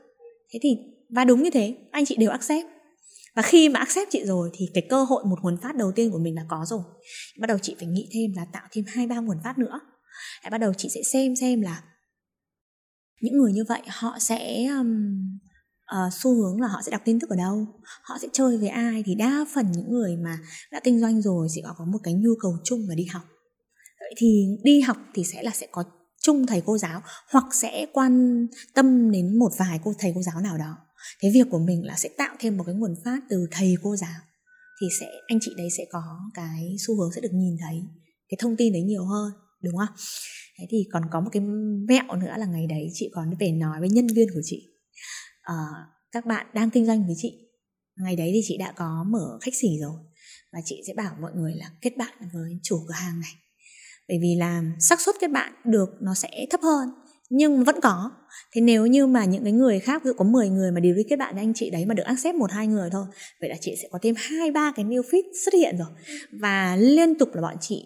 [0.53, 0.77] Thế thì,
[1.09, 2.66] và đúng như thế, anh chị đều accept
[3.37, 6.11] và khi mà accept chị rồi thì cái cơ hội một nguồn phát đầu tiên
[6.11, 6.83] của mình là có rồi.
[7.40, 9.81] Bắt đầu chị phải nghĩ thêm là tạo thêm hai ba nguồn phát nữa.
[10.42, 11.83] Hãy bắt đầu chị sẽ xem xem là
[13.20, 15.20] những người như vậy họ sẽ um,
[15.96, 17.66] uh, xu hướng là họ sẽ đọc tin tức ở đâu?
[18.03, 19.03] Họ sẽ chơi với ai?
[19.07, 20.38] Thì đa phần những người mà
[20.72, 23.22] đã kinh doanh rồi sẽ có một cái nhu cầu chung là đi học.
[24.01, 25.85] Vậy thì đi học thì sẽ là sẽ có
[26.22, 30.40] chung thầy cô giáo hoặc sẽ quan tâm đến một vài cô thầy cô giáo
[30.40, 30.86] nào đó
[31.22, 33.96] thế việc của mình là sẽ tạo thêm một cái nguồn phát từ thầy cô
[33.96, 34.20] giáo.
[34.80, 36.02] Thì sẽ anh chị đấy sẽ có
[36.35, 37.82] cái xu hướng sẽ được nhìn thấy
[38.28, 39.32] cái thông tin đấy nhiều hơn
[39.62, 39.96] đúng không?
[40.59, 41.42] Thế thì còn có một cái
[41.88, 44.68] mẹo nữa là ngày đấy chị còn về nói với nhân viên của chị.
[45.42, 45.54] À,
[46.12, 47.46] các bạn đang kinh doanh với chị
[47.96, 50.00] ngày đấy thì chị đã có mở khách sỉ rồi
[50.52, 53.32] và chị sẽ bảo mọi người là kết bạn với chủ cửa hàng này.
[54.09, 56.88] Bởi vì là xác suất kết bạn được nó sẽ thấp hơn
[57.30, 58.11] nhưng vẫn có
[58.53, 60.92] thế nếu như mà những cái người khác ví dụ có 10 người mà đi
[61.09, 63.07] kết bạn với anh chị đấy mà được accept một hai người thôi
[63.40, 65.88] vậy là chị sẽ có thêm hai ba cái new fit xuất hiện rồi.
[66.33, 67.83] Và liên tục là bọn chị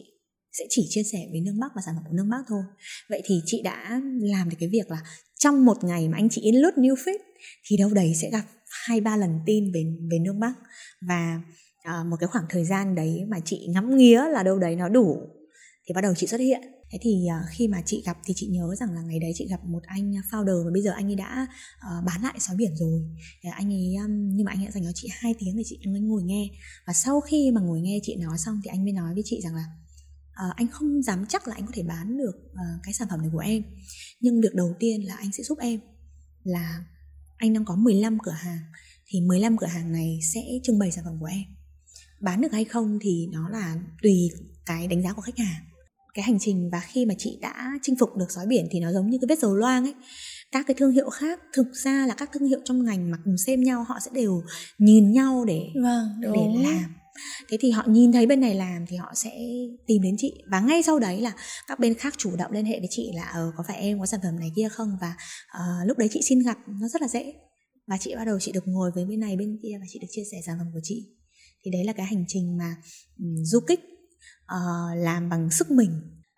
[0.53, 2.63] sẽ chỉ chia sẻ với nước Bắc và sản phẩm của nước Bắc thôi.
[3.09, 4.99] Vậy thì chị đã làm được cái việc là
[5.39, 7.19] trong một ngày mà anh chị in lút new fit
[7.69, 8.45] thì đâu đấy sẽ gặp
[8.89, 10.53] hai ba lần tin về về nước Bắc.
[11.09, 11.41] Và
[11.83, 14.89] à, một cái khoảng thời gian đấy mà chị ngắm nghía là đâu đấy nó
[14.89, 15.19] đủ
[15.87, 18.47] thì bắt đầu chị xuất hiện thế thì ờ, khi mà chị gặp thì chị
[18.47, 21.17] nhớ rằng là ngày đấy chị gặp một anh founder và bây giờ anh ấy
[21.17, 21.47] đã
[21.81, 23.01] ờ, bán lại sói biển rồi.
[23.43, 26.23] Ờ, anh ấy nhưng mà anh ấy dành cho chị hai tiếng để chị ngồi
[26.23, 26.49] nghe.
[26.87, 29.41] Và sau khi mà ngồi nghe chị nói xong thì anh mới nói với chị
[29.41, 29.65] rằng là
[30.41, 33.21] À, anh không dám chắc là anh có thể bán được uh, cái sản phẩm
[33.21, 33.63] này của em.
[34.21, 35.81] Nhưng việc đầu tiên là anh sẽ giúp em
[36.45, 36.85] là
[37.37, 38.59] anh đang có 15 cửa hàng
[39.07, 41.43] thì 15 cửa hàng này sẽ trưng bày sản phẩm của em.
[42.21, 44.31] Bán được hay không thì nó là tùy
[44.67, 45.63] cái đánh giá của khách hàng
[46.15, 48.93] cái hành trình và khi mà chị đã chinh phục được sói biển thì nó
[48.93, 49.95] giống như cái vết dầu loang ấy.
[50.53, 53.39] Các cái thương hiệu khác thực ra là các thương hiệu trong ngành mà cùng
[53.47, 54.43] xem nhau họ sẽ đều
[54.79, 56.31] nhìn nhau để vâng, để
[56.65, 56.95] làm.
[57.49, 59.31] Thế thì họ nhìn thấy bên này làm thì họ sẽ
[59.87, 60.35] tìm đến chị.
[60.51, 61.33] Và ngay sau đấy là
[61.69, 64.07] các bên khác chủ động liên hệ với chị là ờ có phải em có
[64.07, 64.89] sản phẩm này kia không?
[65.01, 65.15] Và
[65.59, 67.33] uh, lúc đấy chị xin gặp nó rất là dễ.
[67.87, 70.09] Và chị bắt đầu chị được ngồi với bên này bên kia và chị được
[70.11, 71.07] chia sẻ sản phẩm của chị.
[71.65, 72.77] Thì đấy là cái hành trình mà
[73.19, 73.81] um, du kích
[74.55, 75.91] uh, làm bằng sức mình.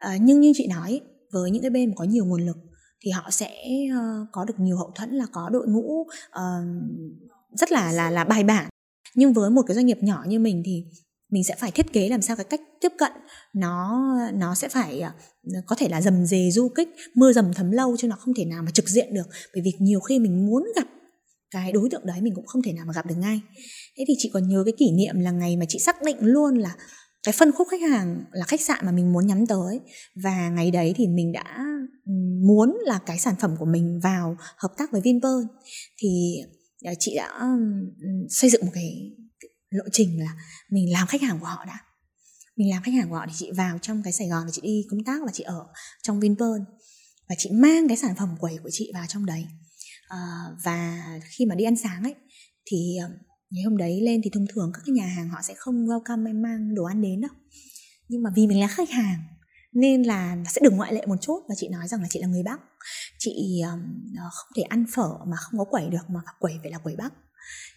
[0.07, 1.01] Uh, nhưng như chị nói
[1.33, 2.57] với những cái bên mà có nhiều nguồn lực
[3.05, 3.51] thì họ sẽ
[3.91, 6.09] uh, có được nhiều hậu thuẫn là có đội ngũ uh,
[7.57, 8.69] rất là là là bài bản.
[9.15, 10.85] Nhưng với một cái doanh nghiệp nhỏ như mình thì
[11.31, 13.13] mình sẽ phải thiết kế làm sao cái cách tiếp cận
[13.55, 14.03] nó
[14.35, 15.03] nó sẽ phải
[15.67, 18.45] có thể là dầm dề du kích mưa dầm thấm lâu chứ nó không thể
[18.45, 19.27] nào mà trực diện được.
[19.55, 20.87] Bởi vì nhiều khi mình muốn gặp
[21.51, 23.41] cái đối tượng đấy mình cũng không thể nào mà gặp được ngay.
[23.99, 26.59] Thế thì chị còn nhớ cái kỷ niệm là ngày mà chị xác định luôn
[26.59, 26.77] là
[27.23, 29.81] cái phân khúc khách hàng là khách sạn mà mình muốn nhắm tới.
[30.23, 31.65] Và ngày đấy thì mình đã
[32.47, 35.47] muốn là cái sản phẩm của mình vào hợp tác với Vinpearl.
[35.99, 36.37] Thì
[36.85, 37.41] à, chị đã
[38.29, 39.11] xây dựng một cái
[39.71, 40.37] lộ trình là
[40.71, 41.79] mình làm khách hàng của họ đã.
[42.57, 44.61] Mình làm khách hàng của họ thì chị vào trong cái Sài Gòn thì chị
[44.63, 45.67] đi công tác và chị ở
[46.03, 46.63] trong Vinpearl.
[47.29, 49.45] Và chị mang cái sản phẩm quầy của chị vào trong đấy.
[50.09, 50.19] À,
[50.65, 51.05] và
[51.37, 52.15] khi mà đi ăn sáng ấy
[52.67, 52.99] thì
[53.53, 56.27] ngày hôm đấy lên thì thông thường các cái nhà hàng họ sẽ không welcome
[56.27, 57.31] em mang đồ ăn đến đâu.
[58.09, 59.19] Nhưng mà vì mình là khách hàng
[59.73, 62.27] nên là sẽ được ngoại lệ một chút và chị nói rằng là chị là
[62.27, 62.61] người bắc.
[63.19, 63.81] Chị um,
[64.15, 67.13] không thể ăn phở mà không có quẩy được mà quẩy phải là quẩy bắc.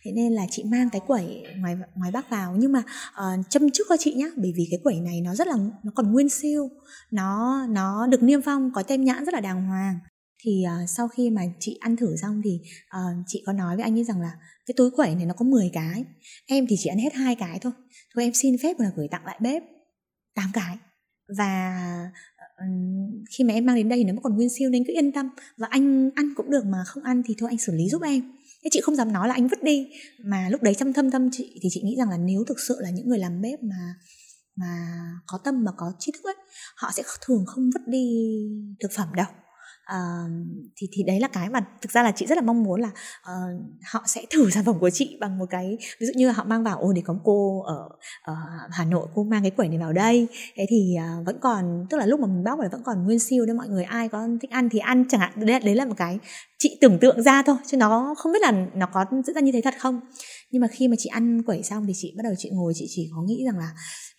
[0.03, 2.55] Thế nên là chị mang cái quẩy ngoài ngoài bắc vào.
[2.59, 5.47] Nhưng mà uh, châm trước cho chị nhá bởi vì cái quẩy này nó rất
[5.47, 6.69] là nó còn nguyên siêu.
[7.11, 9.99] Nó nó được niêm phong có tem nhãn rất là đàng hoàng
[10.45, 12.59] thì uh, sau khi mà chị ăn thử xong thì
[12.97, 14.31] uh, chị có nói với anh ấy rằng là
[14.65, 16.03] cái túi quẩy này nó có 10 cái.
[16.45, 17.73] Em thì chỉ ăn hết hai cái thôi.
[18.15, 19.63] Thôi em xin phép là gửi tặng lại bếp
[20.35, 20.77] 8 cái.
[21.37, 21.81] Và
[22.41, 25.11] uh, khi mà em mang đến đây thì nó còn nguyên siêu nên cứ yên
[25.11, 25.29] tâm.
[25.57, 28.21] Và anh ăn cũng được mà không ăn thì thôi anh xử lý giúp em.
[28.63, 29.87] Thế chị không dám nói là anh vứt đi.
[30.25, 32.75] Mà lúc đấy trong thâm tâm chị thì chị nghĩ rằng là nếu thực sự
[32.79, 33.95] là những người làm bếp mà
[34.55, 34.87] mà
[35.27, 36.35] có tâm mà có trí thức ấy
[36.75, 38.07] họ sẽ thường không vứt đi
[38.79, 39.27] thực phẩm đâu
[39.93, 40.31] uh,
[40.75, 42.89] thì thì đấy là cái mà thực ra là chị rất là mong muốn là
[43.21, 46.33] uh, họ sẽ thử sản phẩm của chị bằng một cái ví dụ như là
[46.33, 47.89] họ mang vào ôi để có cô ở,
[48.21, 48.35] ở
[48.71, 50.27] Hà Nội cô mang cái quẩy này vào đây.
[50.55, 53.19] Thế thì uh, vẫn còn tức là lúc mà mình bóc là vẫn còn nguyên
[53.19, 55.85] siêu đấy mọi người ai có thích ăn thì ăn chẳng hạn đấy, đấy là
[55.85, 56.19] một cái
[56.59, 59.51] chị tưởng tượng ra thôi chứ nó không biết là nó có diễn ra như
[59.51, 59.99] thế thật không.
[60.51, 62.85] Nhưng mà khi mà chị ăn quẩy xong thì chị bắt đầu chị ngồi chị
[62.89, 63.71] chỉ có nghĩ rằng là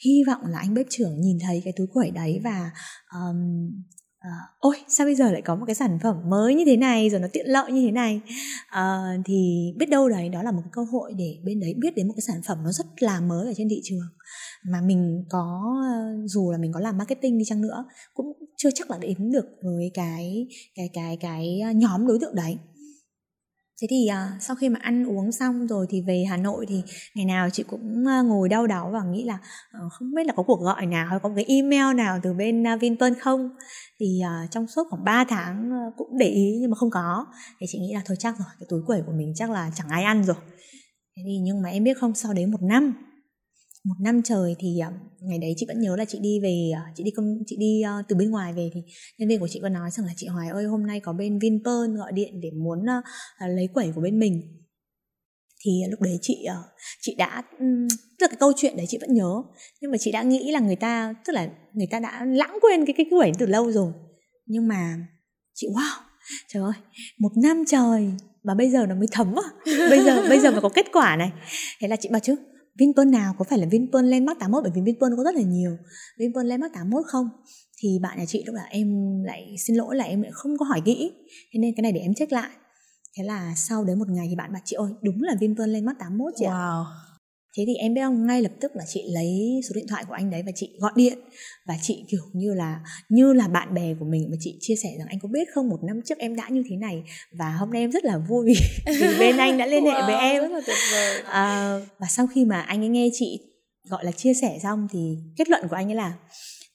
[0.04, 2.70] hy vọng là anh bếp trưởng nhìn thấy cái túi quẩy đấy và
[3.12, 3.70] um,
[4.18, 7.10] à, ôi sao bây giờ lại có một cái sản phẩm mới như thế này
[7.10, 8.20] rồi nó tiện lợi như thế này?
[8.68, 11.96] À, thì biết đâu đấy đó là một cái cơ hội để bên đấy biết
[11.96, 14.08] đến một cái sản phẩm nó rất là mới ở trên thị trường.
[14.70, 15.74] Mà mình có
[16.24, 18.26] dù là mình có làm marketing đi chăng nữa cũng
[18.56, 22.56] chưa chắc là đến được với cái cái cái cái ờ, nhóm đối tượng đấy
[23.82, 26.82] thế thì uh, sau khi mà ăn uống xong rồi thì về hà nội thì
[27.14, 30.32] ngày nào chị cũng uh, ngồi đau đáu và nghĩ là uh, không biết là
[30.36, 33.48] có cuộc gọi nào hay có cái email nào từ bên uh, vinpearl không?
[34.00, 37.26] Thì uh, trong suốt khoảng 3 tháng uh, cũng để ý nhưng mà không có.
[37.60, 39.88] Thì chị nghĩ là thôi chắc rồi cái túi quẩy của mình chắc là chẳng
[39.88, 40.36] ai ăn rồi.
[41.16, 42.94] Thế thì nhưng mà em biết không sau đấy một năm
[43.86, 46.82] một năm trời thì ờ, ngày đấy chị vẫn nhớ là chị đi về ờ,
[46.94, 48.80] chị đi công chị đi uh, từ bên ngoài về thì
[49.18, 51.38] nhân viên của chị có nói rằng là chị Hoài ơi hôm nay có bên
[51.38, 53.04] Vinpearl gọi điện để muốn uh,
[53.56, 54.42] lấy quẩy của bên mình.
[55.64, 56.46] Thì lúc đấy chị
[57.00, 57.42] chị đã
[58.18, 59.42] tức là cái câu chuyện đấy chị vẫn nhớ.
[59.80, 62.86] Nhưng mà chị đã nghĩ là người ta tức là người ta đã lãng quên
[62.86, 63.92] cái cái quẩy từ lâu rồi.
[64.46, 64.98] Nhưng mà
[65.54, 66.00] chị wow
[66.48, 66.74] trời ơi
[67.18, 68.10] một năm trời
[68.42, 69.48] mà bây giờ nó mới thấm à
[69.90, 71.32] bây giờ bây giờ mới có kết quả này.
[71.80, 72.36] Thế là chị bảo chứ
[72.78, 73.34] Vinpearl nào?
[73.38, 75.76] Có phải là Vinpearl Landmark 81 bởi vì Vinpearl có rất là nhiều.
[76.18, 77.28] Vinpearl Landmark 81 không?
[77.78, 78.88] Thì bạn nhà chị lúc là em
[79.24, 81.12] lại xin lỗi là em lại không có hỏi kỹ.
[81.52, 82.50] Thế nên cái này để em check lại.
[83.16, 85.98] Thế là sau đấy một ngày thì bạn bảo chị ơi đúng là Vinpearl Landmark
[85.98, 86.84] 81 chị wow.
[86.84, 87.05] ạ
[87.56, 88.26] thế thì em biết không?
[88.26, 90.92] Ngay lập tức là chị lấy số điện thoại của anh đấy và chị gọi
[90.96, 91.18] điện.
[91.66, 94.88] Và chị kiểu như là như là bạn bè của mình và chị chia sẻ
[94.98, 97.02] rằng anh có biết không một năm trước em đã như thế này
[97.38, 98.54] và hôm nay em rất là vui
[98.86, 100.42] vì bên anh đã liên hệ wow, với em.
[100.42, 101.22] rất là tuyệt vời.
[101.26, 103.40] À, và sau khi mà anh ấy nghe chị
[103.88, 106.14] gọi là chia sẻ xong thì kết luận của anh ấy là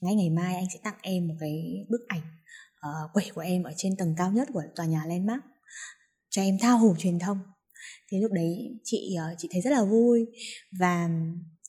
[0.02, 2.22] ngay ngày mai anh sẽ tặng em một cái bức ảnh
[2.88, 5.44] uh, quẩy của em ở trên tầng cao nhất của tòa nhà landmark
[6.30, 7.38] cho em thao hồ truyền thông
[8.12, 10.26] thì lúc đấy chị ờ, chị thấy rất là vui
[10.80, 11.10] và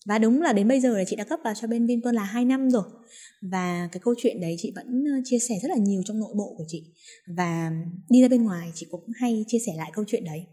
[0.07, 2.25] và đúng là đến bây giờ là chị đã cấp vào cho bên Vinpearl là
[2.25, 2.85] 2 năm rồi
[3.43, 6.35] và cái câu chuyện đấy chị vẫn ờ, chia sẻ rất là nhiều trong nội
[6.37, 6.85] bộ của chị
[7.37, 7.73] và
[8.11, 10.47] đi ra bên ngoài chị cũng hay chia sẻ lại câu chuyện đấy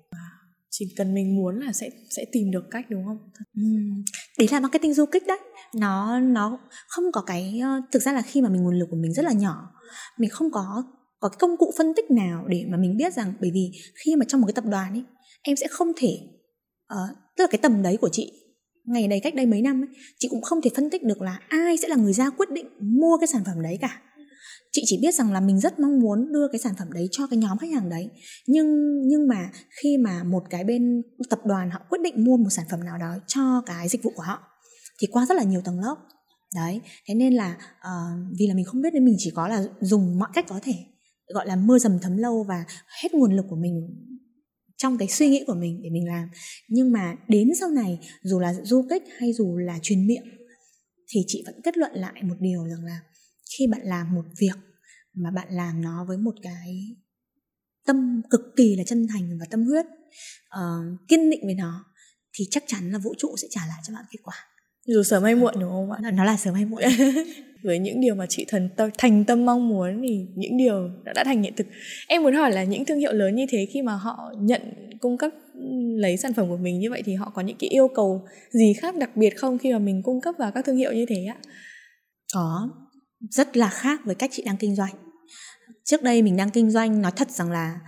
[0.71, 3.17] chỉ cần mình muốn là sẽ sẽ tìm được cách đúng không?
[3.61, 4.03] Uhm,
[4.37, 5.39] đấy là marketing du kích đấy.
[5.75, 8.97] Nó nó không có cái ờ, thực ra là khi mà mình nguồn lực của
[8.97, 9.71] mình rất là nhỏ,
[10.17, 10.83] mình không có
[11.19, 13.71] có cái công cụ phân tích nào để mà mình biết rằng bởi vì
[14.05, 15.03] khi mà trong một cái tập đoàn ấy
[15.41, 16.17] em sẽ không thể
[16.93, 18.31] uh, tức là cái tầm đấy của chị
[18.89, 19.87] ngày đấy cách đây mấy năm ấy,
[20.19, 22.65] chị cũng không thể phân tích được là ai sẽ là người ra quyết định
[22.79, 24.01] mua cái sản phẩm đấy cả.
[24.71, 27.27] Chị chỉ biết rằng là mình rất mong muốn đưa cái sản phẩm đấy cho
[27.27, 28.09] cái nhóm khách hàng đấy
[28.47, 28.67] nhưng
[29.07, 29.49] nhưng mà
[29.81, 32.97] khi mà một cái bên tập đoàn họ quyết định mua một sản phẩm nào
[32.97, 34.39] đó cho cái dịch vụ của họ
[35.01, 35.95] thì qua rất là nhiều tầng lớp.
[36.55, 39.63] Đấy thế nên là uh, vì là mình không biết nên mình chỉ có là
[39.81, 40.73] dùng mọi cách có thể
[41.33, 42.65] gọi là mưa dầm thấm lâu và
[43.03, 43.87] hết nguồn lực của mình
[44.79, 46.29] trong cái suy nghĩ của mình để mình làm.
[46.67, 50.25] Nhưng mà đến sau này dù là du kích hay dù là truyền miệng
[51.07, 52.99] thì chị vẫn kết luận lại một điều rằng là
[53.57, 54.57] khi bạn làm một việc
[55.13, 56.95] mà bạn làm nó với một cái
[57.85, 61.85] tâm cực kỳ là chân thành và tâm huyết uh, kiên định với nó
[62.33, 64.35] thì chắc chắn là vũ trụ sẽ trả lại cho bạn kết quả
[64.87, 66.11] dù sớm hay muộn đúng không ạ?
[66.11, 66.83] Nó là sớm hay muộn.
[67.63, 71.13] Với những điều mà chị thần tâm, thành tâm mong muốn thì những điều đã,
[71.13, 71.67] đã thành hiện thực.
[72.07, 74.61] Em muốn hỏi là những thương hiệu lớn như thế khi mà họ nhận
[75.01, 75.31] cung cấp
[75.95, 78.73] lấy sản phẩm của mình như vậy thì họ có những cái yêu cầu gì
[78.73, 81.25] khác đặc biệt không khi mà mình cung cấp vào các thương hiệu như thế
[81.25, 81.37] ạ?
[82.33, 82.69] Có.
[83.31, 84.93] Rất là khác với cách chị đang kinh doanh.
[85.83, 87.79] Trước đây mình đang kinh doanh nói thật rằng là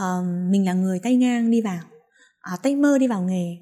[0.00, 1.80] uh, mình là người tay ngang đi vào
[2.54, 3.56] uh, tay mơ đi vào nghề.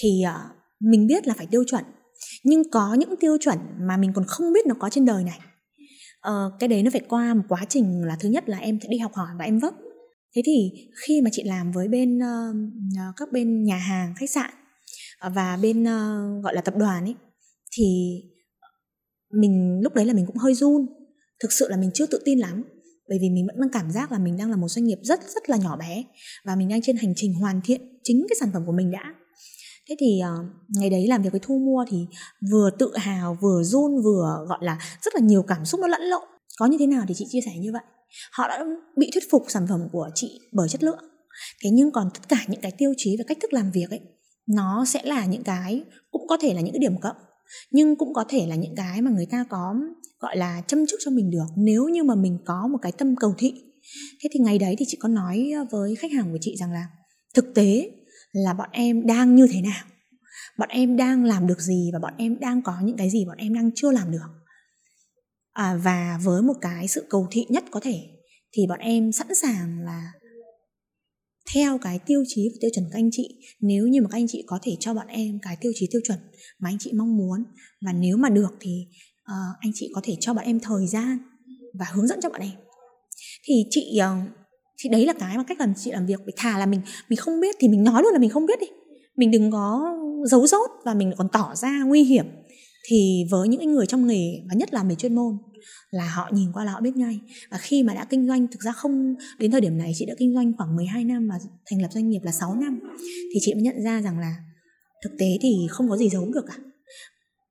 [0.00, 1.84] Thì uh, mình biết là phải tiêu chuẩn
[2.44, 5.38] nhưng có những tiêu chuẩn mà mình còn không biết nó có trên đời này.
[6.20, 8.88] Ờ, cái đấy nó phải qua một quá trình là thứ nhất là em sẽ
[8.88, 9.74] đi học hỏi và em vấp.
[10.36, 10.70] Thế thì
[11.06, 14.50] khi mà chị làm với bên uh, các bên nhà hàng khách sạn
[15.18, 17.14] ờ, và bên uh, gọi là tập đoàn ấy
[17.72, 18.20] thì
[19.32, 20.86] mình lúc đấy là mình cũng hơi run.
[21.42, 22.64] Thực sự là mình chưa tự tin lắm
[23.08, 25.20] bởi vì mình vẫn đang cảm giác là mình đang là một doanh nghiệp rất
[25.34, 26.04] rất là nhỏ bé
[26.44, 29.14] và mình đang trên hành trình hoàn thiện chính cái sản phẩm của mình đã
[29.90, 32.06] thế thì uh, ngày đấy làm việc với thu mua thì
[32.50, 36.02] vừa tự hào vừa run vừa gọi là rất là nhiều cảm xúc nó lẫn
[36.02, 36.22] lộn.
[36.58, 37.82] Có như thế nào thì chị chia sẻ như vậy.
[38.32, 38.64] Họ đã
[38.96, 40.98] bị thuyết phục sản phẩm của chị bởi chất lượng.
[41.64, 44.00] Thế nhưng còn tất cả những cái tiêu chí và cách thức làm việc ấy
[44.46, 47.16] nó sẽ là những cái cũng có thể là những cái điểm cộng
[47.70, 49.74] nhưng cũng có thể là những cái mà người ta có
[50.20, 53.16] gọi là châm chúc cho mình được nếu như mà mình có một cái tâm
[53.16, 53.54] cầu thị.
[54.22, 56.86] Thế thì ngày đấy thì chị có nói với khách hàng của chị rằng là
[57.34, 57.90] thực tế
[58.32, 59.84] là bọn em đang như thế nào?
[60.58, 63.36] Bọn em đang làm được gì và bọn em đang có những cái gì bọn
[63.36, 64.28] em đang chưa làm được?
[65.52, 68.00] À, và với một cái sự cầu thị nhất có thể
[68.52, 70.12] thì bọn em sẵn sàng là
[71.54, 73.28] theo cái tiêu chí và tiêu chuẩn các anh chị.
[73.60, 76.00] Nếu như mà các anh chị có thể cho bọn em cái tiêu chí tiêu
[76.04, 76.18] chuẩn
[76.58, 77.44] mà anh chị mong muốn
[77.80, 78.86] và nếu mà được thì
[79.22, 81.18] uh, anh chị có thể cho bọn em thời gian
[81.78, 82.56] và hướng dẫn cho bọn em.
[83.44, 84.39] Thì chị uh,
[84.82, 86.20] thì đấy là cái mà cách làm chị làm việc.
[86.24, 88.60] Phải thà là mình mình không biết thì mình nói luôn là mình không biết
[88.60, 88.66] đi.
[89.16, 92.26] Mình đừng có giấu dốt và mình còn tỏ ra nguy hiểm.
[92.88, 95.38] Thì với những người trong nghề, và nhất là về chuyên môn,
[95.90, 97.20] là họ nhìn qua là họ biết ngay.
[97.50, 100.14] Và khi mà đã kinh doanh, thực ra không, đến thời điểm này chị đã
[100.18, 101.38] kinh doanh khoảng 12 năm và
[101.70, 102.80] thành lập doanh nghiệp là 6 năm,
[103.34, 104.36] thì chị mới nhận ra rằng là
[105.04, 106.54] thực tế thì không có gì giấu được cả.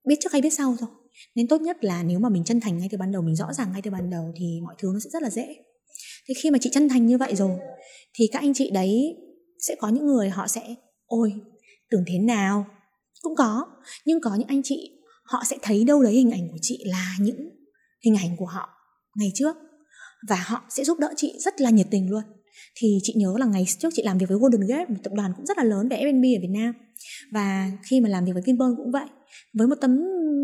[0.07, 0.89] Biết trước hay biết sau thôi.
[1.35, 3.53] Nên tốt nhất là nếu mà mình chân thành ngay từ ban đầu, mình rõ
[3.53, 5.55] ràng ngay từ ban đầu thì mọi thứ nó sẽ rất là dễ
[6.29, 7.57] thế khi mà chị chân thành như vậy rồi,
[8.13, 9.15] thì các anh chị đấy
[9.67, 11.33] sẽ có những người họ sẽ, ôi,
[11.91, 12.65] tưởng thế nào?
[13.21, 13.65] Cũng có,
[14.05, 14.91] nhưng có những anh chị
[15.23, 17.49] họ sẽ thấy đâu đấy hình ảnh của chị là những
[18.05, 18.69] hình ảnh của họ
[19.15, 19.55] ngày trước
[20.29, 22.23] và họ sẽ giúp đỡ chị rất là nhiệt tình luôn.
[22.75, 25.31] Thì chị nhớ là ngày trước chị làm việc với Golden Gate, một tập đoàn
[25.37, 26.73] cũng rất là lớn về F&B ở Việt Nam.
[27.31, 29.07] Và khi mà làm việc với Vinpearl cũng vậy,
[29.53, 29.99] với một tấm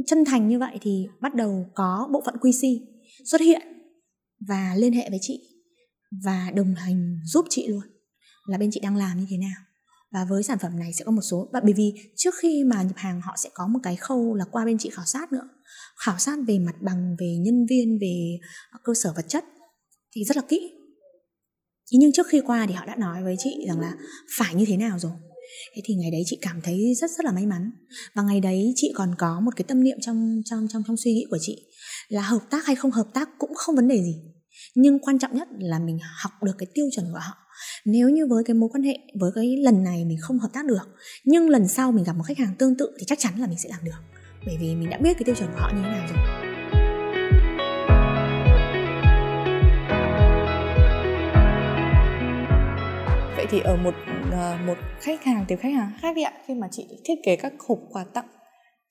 [0.08, 2.80] chân thành như vậy thì bắt đầu có bộ phận QC
[3.26, 3.62] xuất hiện
[4.48, 5.54] và liên hệ với chị
[6.23, 7.84] và đồng hành giúp chị luôn,
[8.45, 9.62] là bên chị đang làm như thế nào.
[10.12, 12.95] Và với sản phẩm này sẽ có một số bởi vì trước khi mà nhập
[12.95, 15.49] hàng họ sẽ có một cái khâu là qua bên chị khảo sát nữa.
[16.06, 18.38] Khảo sát về mặt bằng, về nhân viên, về
[18.71, 19.43] à, cơ sở vật chất
[20.15, 20.71] thì rất là kỹ.
[21.91, 23.93] Thế nhưng trước khi qua thì họ đã nói với chị rằng là
[24.38, 25.12] phải như thế nào rồi.
[25.75, 27.71] Thế thì ngày đấy chị cảm thấy rất rất là may mắn.
[28.13, 31.13] Và ngày đấy chị còn có một cái tâm niệm trong trong trong trong suy
[31.13, 31.67] nghĩ của chị
[32.08, 34.15] là hợp tác hay không hợp tác cũng không vấn đề gì
[34.75, 37.38] nhưng quan trọng nhất là mình học được cái tiêu chuẩn của họ.
[37.85, 40.65] Nếu như với cái mối quan hệ, với cái lần này mình không hợp tác
[40.65, 43.47] được, nhưng lần sau mình gặp một khách hàng tương tự thì chắc chắn là
[43.47, 43.99] mình sẽ làm được.
[44.45, 46.17] Bởi vì mình đã biết cái tiêu chuẩn của họ như thế nào rồi.
[53.35, 53.93] Vậy thì ở một
[54.31, 56.31] ờ, một khách hàng, tìm khách hàng khác đi ạ.
[56.47, 58.25] Khi mà chị thiết kế các hộp quà tặng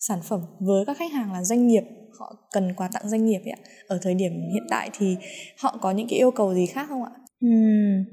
[0.09, 1.83] sản phẩm với các khách hàng là doanh nghiệp
[2.19, 3.61] họ cần quà tặng doanh nghiệp ấy ạ.
[3.87, 5.17] Ở thời điểm hiện tại thì
[5.59, 7.11] họ có những cái yêu cầu gì khác không ạ?
[7.47, 8.05] Uhm,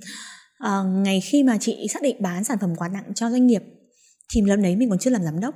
[0.57, 3.63] à, ngày khi mà chị xác định bán sản phẩm quà tặng cho doanh nghiệp
[4.33, 5.55] thì lần đấy mình còn chưa làm giám đốc.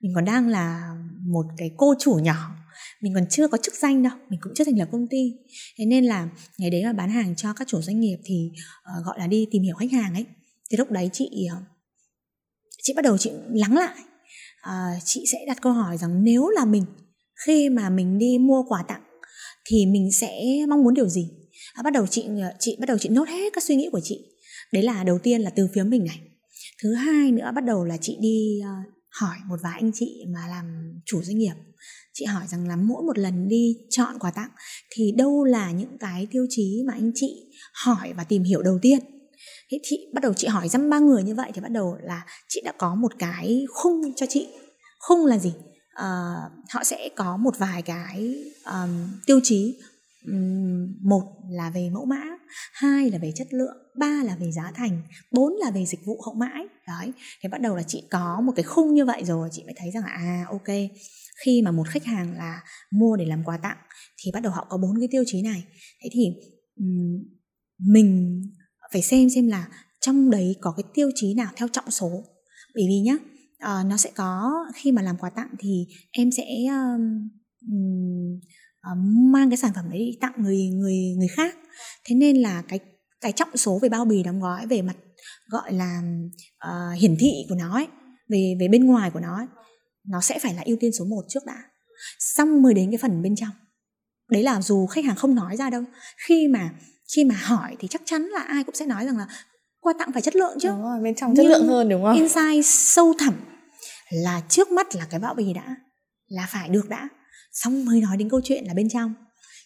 [0.00, 0.94] Mình còn đang là
[1.26, 2.56] một cái cô chủ nhỏ
[3.02, 5.32] mình còn chưa có chức danh đâu mình cũng chưa thành lập công ty.
[5.78, 8.50] Thế nên là ngày đấy mà bán hàng cho các chủ doanh nghiệp thì
[8.98, 10.24] uh, gọi là đi tìm hiểu khách hàng ấy.
[10.70, 11.62] Thì lúc đấy chị uh,
[12.82, 13.94] chị bắt đầu chị lắng lại
[14.66, 16.84] à, chị sẽ đặt câu hỏi rằng nếu là mình
[17.46, 19.02] khi mà mình đi mua quà tặng
[19.66, 21.30] thì mình sẽ mong muốn điều gì?
[21.74, 24.00] À, bắt đầu chị ờ, chị bắt đầu chị nốt hết các suy nghĩ của
[24.02, 24.18] chị.
[24.72, 26.20] Đấy là đầu tiên là từ phía mình này.
[26.82, 30.46] Thứ hai nữa bắt đầu là chị đi uh, hỏi một vài anh chị mà
[30.48, 30.64] làm
[31.06, 31.54] chủ doanh nghiệp.
[32.12, 34.50] Chị hỏi rằng là mỗi một lần đi chọn quà tặng
[34.90, 37.50] thì đâu là những cái tiêu chí mà anh chị
[37.84, 38.98] hỏi và tìm hiểu đầu tiên?
[39.70, 42.26] Thế chị bắt đầu chị hỏi dăm ba người như vậy thì bắt đầu là
[42.48, 44.48] chị đã có một cái khung cho chị.
[44.98, 45.52] Khung là gì?
[46.00, 49.78] Uh, họ sẽ có một vài cái um, tiêu chí.
[50.32, 52.22] Um, một là về mẫu mã
[52.72, 55.02] hai là về chất lượng ba là về giá thành
[55.32, 56.66] bốn là về dịch vụ hậu mãi.
[56.88, 59.74] Đấy thì bắt đầu là chị có một cái khung như vậy rồi chị mới
[59.76, 60.76] thấy rằng là à ok
[61.44, 63.76] khi mà một khách hàng là mua để làm quà tặng
[64.18, 65.64] thì bắt đầu họ có bốn cái tiêu chí này.
[66.02, 66.26] Thế thì
[66.76, 67.22] um,
[67.78, 68.42] mình
[68.92, 69.68] phải xem xem là
[70.00, 72.10] trong đấy có cái tiêu chí nào theo trọng số.
[72.74, 73.14] Bởi vì nhá
[73.56, 77.28] uh, nó sẽ có khi mà làm quà tặng thì em sẽ um,
[78.92, 78.98] uh,
[79.32, 81.56] mang cái sản phẩm đấy đi tặng người người người khác.
[82.04, 82.80] Thế nên là cái
[83.20, 84.96] cái trọng số về bao bì đóng gói về mặt
[85.48, 86.02] gọi là
[86.68, 87.86] uh, hiển thị của nó ấy,
[88.28, 89.46] về về bên ngoài của nó ấy,
[90.08, 91.62] nó sẽ phải là ưu tiên số 1 trước đã.
[92.18, 93.50] Xong mới đến cái phần bên trong.
[94.30, 95.84] Đấy là dù khách hàng không nói ra đâu
[96.26, 96.70] khi mà
[97.14, 99.26] khi mà hỏi thì chắc chắn là ai cũng sẽ nói rằng là
[99.80, 100.68] quà tặng phải chất lượng chứ.
[100.68, 102.16] Đúng rồi bên trong chất Nhưng lượng hơn đúng không?
[102.16, 103.34] inside sâu thẳm
[104.10, 105.76] là trước mắt là cái bao bì đã
[106.28, 107.08] là phải được đã.
[107.52, 109.14] Xong mới nói đến câu chuyện là bên trong.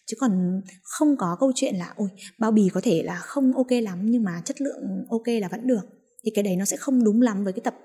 [0.05, 3.71] Chứ còn không có câu chuyện là ôi bao bì có thể là không ok
[3.71, 5.81] lắm nhưng mà chất lượng ok là vẫn được.
[6.23, 7.75] Thì cái đấy nó sẽ không đúng lắm với cái tập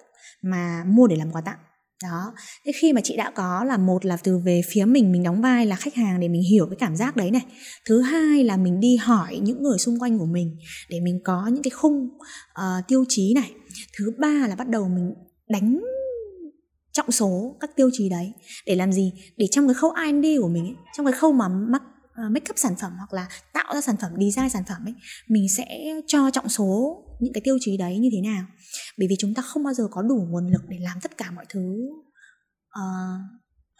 [0.42, 1.58] mà mua để làm quà tặng
[2.02, 2.32] đó.
[2.66, 5.40] Thế khi mà chị đã có là một là từ về phía mình mình đóng
[5.40, 7.42] vai là khách hàng để mình hiểu cái cảm giác đấy này.
[7.88, 10.56] Thứ hai là mình đi hỏi những người xung quanh của mình
[10.88, 12.08] để mình có những cái khung
[12.60, 13.50] uh, tiêu chí này.
[13.98, 15.14] Thứ ba là bắt đầu mình
[15.48, 15.80] đánh
[16.92, 18.32] trọng số các tiêu chí đấy
[18.66, 19.12] để làm gì?
[19.36, 21.82] Để trong cái khâu R&D của mình ấy, trong cái khâu mà mắc
[22.14, 24.94] ờ, make up sản phẩm hoặc là tạo ra sản phẩm design sản phẩm ấy
[25.28, 25.66] mình sẽ
[26.06, 28.46] cho trọng số những cái tiêu chí đấy như thế nào?
[28.98, 31.30] Bởi vì chúng ta không bao giờ có đủ nguồn lực để làm tất cả
[31.30, 31.76] mọi thứ
[32.66, 33.20] uh,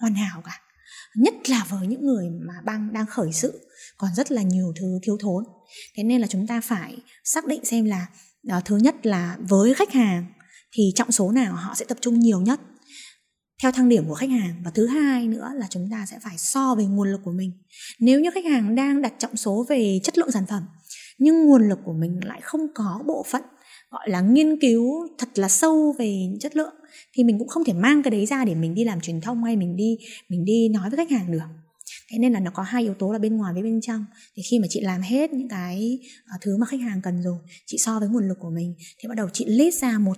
[0.00, 0.60] hoàn hảo cả.
[1.16, 4.86] Nhất là với những người mà đang đang khởi sự còn rất là nhiều thứ
[5.02, 5.44] thiếu thốn.
[5.96, 8.06] Thế nên là chúng ta phải xác định xem là
[8.56, 10.26] uh, thứ nhất là với khách hàng
[10.72, 12.60] thì trọng số nào họ sẽ tập trung nhiều nhất
[13.62, 14.62] theo thang điểm của khách hàng.
[14.64, 17.52] Và thứ hai nữa là chúng ta sẽ phải so về nguồn lực của mình.
[18.00, 20.62] Nếu như khách hàng đang đặt trọng số về chất lượng sản phẩm
[21.18, 23.42] nhưng nguồn lực của mình lại không có bộ phận,
[23.90, 26.74] gọi là, nghiên cứu thật là sâu về chất lượng.
[27.14, 29.44] Thì mình cũng không thể mang cái đấy ra để mình đi làm truyền thông
[29.44, 29.98] hay mình đi
[30.28, 31.38] mình đi nói với khách hàng được.
[32.10, 34.04] Thế nên là nó có hai yếu tố là bên ngoài với bên trong.
[34.36, 37.38] Thì khi mà chị làm hết những cái à, thứ mà khách hàng cần rồi,
[37.66, 40.16] chị so với nguồn lực của mình, thì bắt đầu chị list ra một,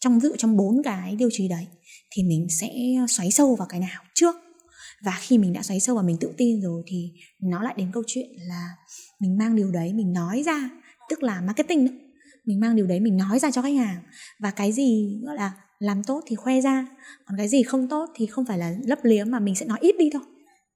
[0.00, 1.66] trong ví dụ trong bốn cái tiêu chí đấy,
[2.10, 2.72] thì mình sẽ
[3.08, 4.34] xoáy sâu vào cái nào trước.
[5.04, 7.90] Và khi mình đã xoáy sâu và mình tự tin rồi thì nó lại đến
[7.92, 8.68] câu chuyện là
[9.22, 10.70] mình mang điều đấy mình nói ra
[11.10, 11.92] tức là marketing đó.
[12.44, 14.02] mình mang điều đấy mình nói ra cho khách hàng.
[14.38, 16.86] Và cái gì gọi là làm tốt thì khoe ra.
[17.26, 19.78] Còn cái gì không tốt thì không phải là lấp liếm mà mình sẽ nói
[19.80, 20.22] ít đi thôi.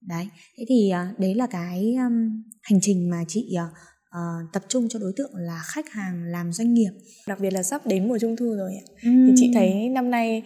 [0.00, 0.28] Đấy
[0.58, 3.72] thế thì à, đấy là cái um, hành trình mà chị uh,
[4.18, 6.90] uh, tập trung cho đối tượng là khách hàng làm doanh nghiệp.
[7.26, 9.10] Đặc biệt là sắp đến mùa trung thu rồi ừ.
[9.26, 10.42] thì chị thấy năm nay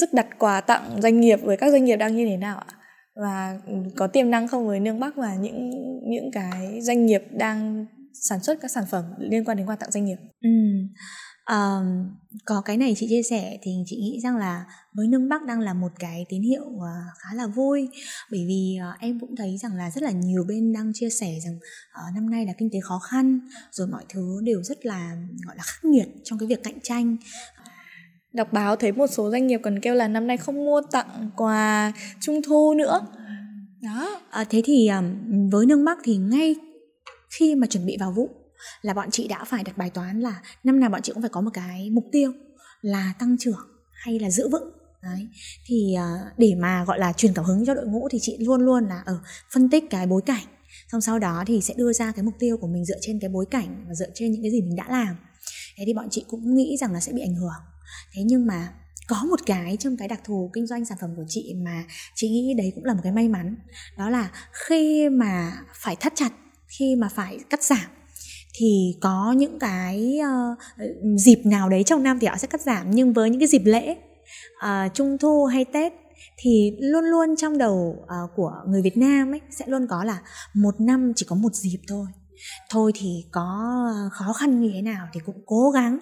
[0.00, 2.83] sức đặt quà tặng doanh nghiệp với các doanh nghiệp đang như thế nào ạ
[3.14, 5.70] và ừ, có tiềm năng không với nương bắc và những
[6.10, 9.90] những cái doanh nghiệp đang sản xuất các sản phẩm liên quan đến quà tặng
[9.90, 10.18] doanh nghiệp?
[10.40, 10.50] Ừ.
[11.50, 12.10] Um,
[12.44, 15.60] có cái này chị chia sẻ thì chị nghĩ rằng là với nương bắc đang
[15.60, 16.82] là một cái tín hiệu uh,
[17.18, 17.88] khá là vui.
[18.30, 21.38] Bởi vì uh, em cũng thấy rằng là rất là nhiều bên đang chia sẻ
[21.44, 25.16] rằng uh, năm nay là kinh tế khó khăn rồi mọi thứ đều rất là
[25.46, 27.16] gọi là khắc nghiệt trong cái việc cạnh tranh
[28.34, 31.30] đọc báo thấy một số doanh nghiệp còn kêu là năm nay không mua tặng
[31.36, 33.06] quà trung thu nữa.
[33.82, 35.02] Đó à, thế thì à,
[35.52, 36.56] với nước mắt thì ngay
[37.38, 38.30] khi mà chuẩn bị vào vụ
[38.82, 41.30] là bọn chị đã phải đặt bài toán là năm nào bọn chị cũng phải
[41.30, 42.32] có một cái mục tiêu
[42.80, 44.70] là tăng trưởng hay là giữ vững.
[45.02, 45.28] Đấy
[45.66, 48.60] thì à, để mà gọi là truyền cảm hứng cho đội ngũ thì chị luôn
[48.60, 49.18] luôn là ở
[49.54, 50.44] phân tích cái bối cảnh
[50.92, 53.30] xong sau đó thì sẽ đưa ra cái mục tiêu của mình dựa trên cái
[53.30, 55.16] bối cảnh và dựa trên những cái gì mình đã làm.
[55.76, 57.73] Thế thì bọn chị cũng nghĩ rằng là sẽ bị ảnh hưởng
[58.12, 58.68] thế nhưng mà
[59.08, 61.84] có một cái trong cái đặc thù kinh doanh sản phẩm của chị mà
[62.14, 63.56] chị nghĩ đấy cũng là một cái may mắn.
[63.98, 66.30] Đó là khi mà phải thắt chặt
[66.78, 67.86] khi mà phải cắt giảm
[68.58, 70.58] thì có những cái uh,
[71.18, 72.90] dịp nào đấy trong năm thì họ sẽ cắt giảm.
[72.90, 73.96] Nhưng với những cái dịp lễ
[74.64, 75.92] uh, trung thu hay tết
[76.38, 80.20] thì luôn luôn trong đầu uh, của người Việt Nam ấy sẽ luôn có là
[80.54, 82.06] một năm chỉ có một dịp thôi.
[82.70, 83.74] Thôi thì có
[84.12, 85.98] khó khăn như thế nào thì cũng cố gắng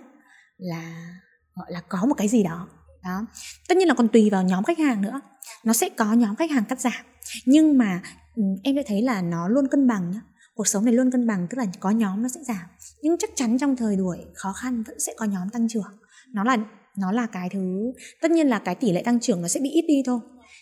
[0.58, 1.18] là
[1.54, 2.68] gọi là có một cái gì đó.
[3.04, 3.26] Đó.
[3.68, 5.20] Tất nhiên là còn tùy vào nhóm khách hàng nữa.
[5.64, 7.04] Nó sẽ có nhóm khách hàng cắt giảm.
[7.46, 8.02] Nhưng mà
[8.36, 10.20] ừ, em sẽ thấy là nó luôn cân bằng nhá.
[10.54, 12.66] Cuộc sống này luôn cân bằng, tức là có nhóm nó sẽ giảm.
[13.02, 15.98] Nhưng chắc chắn trong thời đuổi khó khăn vẫn sẽ có nhóm tăng trưởng.
[16.32, 16.56] Nó là
[16.98, 19.70] nó là cái thứ, tất nhiên là cái tỷ lệ tăng trưởng nó sẽ bị
[19.70, 20.20] ít đi thôi.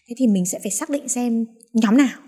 [0.08, 2.18] Thế thì mình sẽ phải xác định xem nhóm nào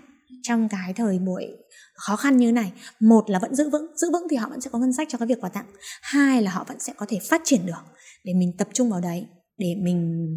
[0.43, 1.47] trong cái thời buổi
[1.93, 2.71] khó khăn như này.
[2.99, 5.17] Một là vẫn giữ vững giữ vững thì họ vẫn sẽ có ngân sách cho
[5.17, 5.65] cái việc quà tặng.
[6.01, 7.83] Hai là họ vẫn sẽ có thể phát triển được
[8.23, 10.27] để mình tập trung vào đấy để mình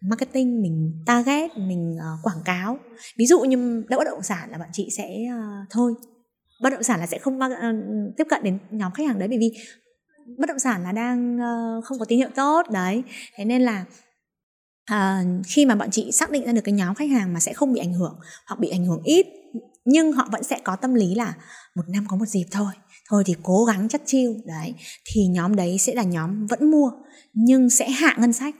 [0.00, 2.78] marketing mình target mình uh, quảng cáo.
[3.18, 5.94] Ví dụ như đã bất động sản là bạn chị sẽ uh, thôi
[6.62, 9.38] bất động sản là sẽ không uh, tiếp cận đến nhóm khách hàng đấy bởi
[9.38, 9.52] vì
[10.38, 13.02] bất động sản là đang uh, không có tín hiệu tốt đấy.
[13.36, 13.84] Thế nên là
[14.92, 17.52] uh, khi mà bọn chị xác định ra được cái nhóm khách hàng mà sẽ
[17.52, 19.26] không bị ảnh hưởng hoặc bị ảnh hưởng ít
[19.84, 21.34] nhưng họ vẫn sẽ có tâm lý là
[21.74, 22.72] một năm có một dịp thôi
[23.08, 24.34] thôi thì cố gắng chất chiêu.
[24.44, 24.74] Đấy
[25.04, 26.90] thì nhóm đấy sẽ là nhóm vẫn mua
[27.32, 28.54] nhưng sẽ hạ ngân sách.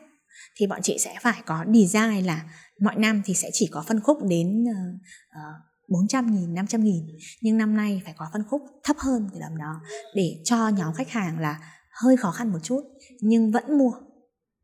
[0.56, 2.44] Thì bọn chị sẽ phải có design là
[2.80, 4.82] mọi năm thì sẽ chỉ có phân khúc đến ờ,
[5.30, 7.06] ờ, uh, 400 nghìn, 500 nghìn
[7.40, 9.80] Nhưng năm nay phải có phân khúc thấp hơn cái tầm đó
[10.14, 11.60] Để cho nhóm khách hàng là
[12.02, 12.80] hơi khó khăn một chút
[13.20, 13.92] Nhưng vẫn mua.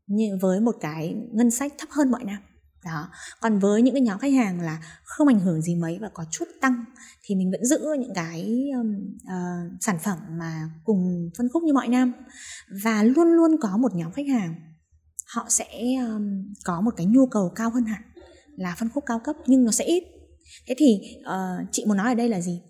[0.07, 2.37] Như với một cái ngân sách thấp hơn mọi năm
[2.85, 3.09] đó.
[3.41, 6.25] Còn với những cái nhóm khách hàng là không ảnh hưởng gì mấy và có
[6.31, 6.85] chút tăng
[7.23, 11.73] thì mình vẫn giữ những cái um, uh, sản phẩm mà cùng phân khúc như
[11.73, 12.13] mọi năm.
[12.83, 14.55] Và luôn luôn có một nhóm khách hàng
[15.35, 15.67] họ sẽ
[16.07, 18.01] um, có một cái nhu cầu cao hơn hẳn
[18.55, 20.03] là phân khúc cao cấp nhưng nó sẽ ít.
[20.67, 22.61] Thế thì uh, chị muốn nói ở đây là gì?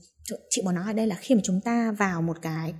[0.49, 2.73] Chị muốn nói ở đây là khi mà chúng ta vào một cái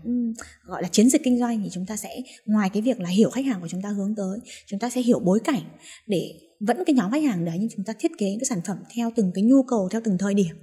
[0.64, 2.10] gọi là chiến dịch kinh doanh thì chúng ta sẽ
[2.46, 5.02] ngoài cái việc là hiểu khách hàng của chúng ta hướng tới chúng ta sẽ
[5.02, 5.62] hiểu bối cảnh
[6.08, 8.62] để vẫn cái nhóm khách hàng đấy nhưng chúng ta thiết kế những cái sản
[8.66, 10.56] phẩm theo từng cái nhu cầu theo từng thời điểm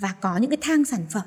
[0.00, 1.24] và có những cái thang sản phẩm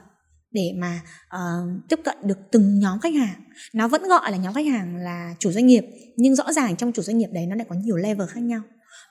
[0.52, 1.02] để mà
[1.36, 3.44] uh, tiếp cận được từng nhóm khách hàng.
[3.74, 6.92] Nó vẫn gọi là nhóm khách hàng là chủ doanh nghiệp nhưng rõ ràng trong
[6.92, 8.62] chủ doanh nghiệp đấy nó lại có nhiều level khác nhau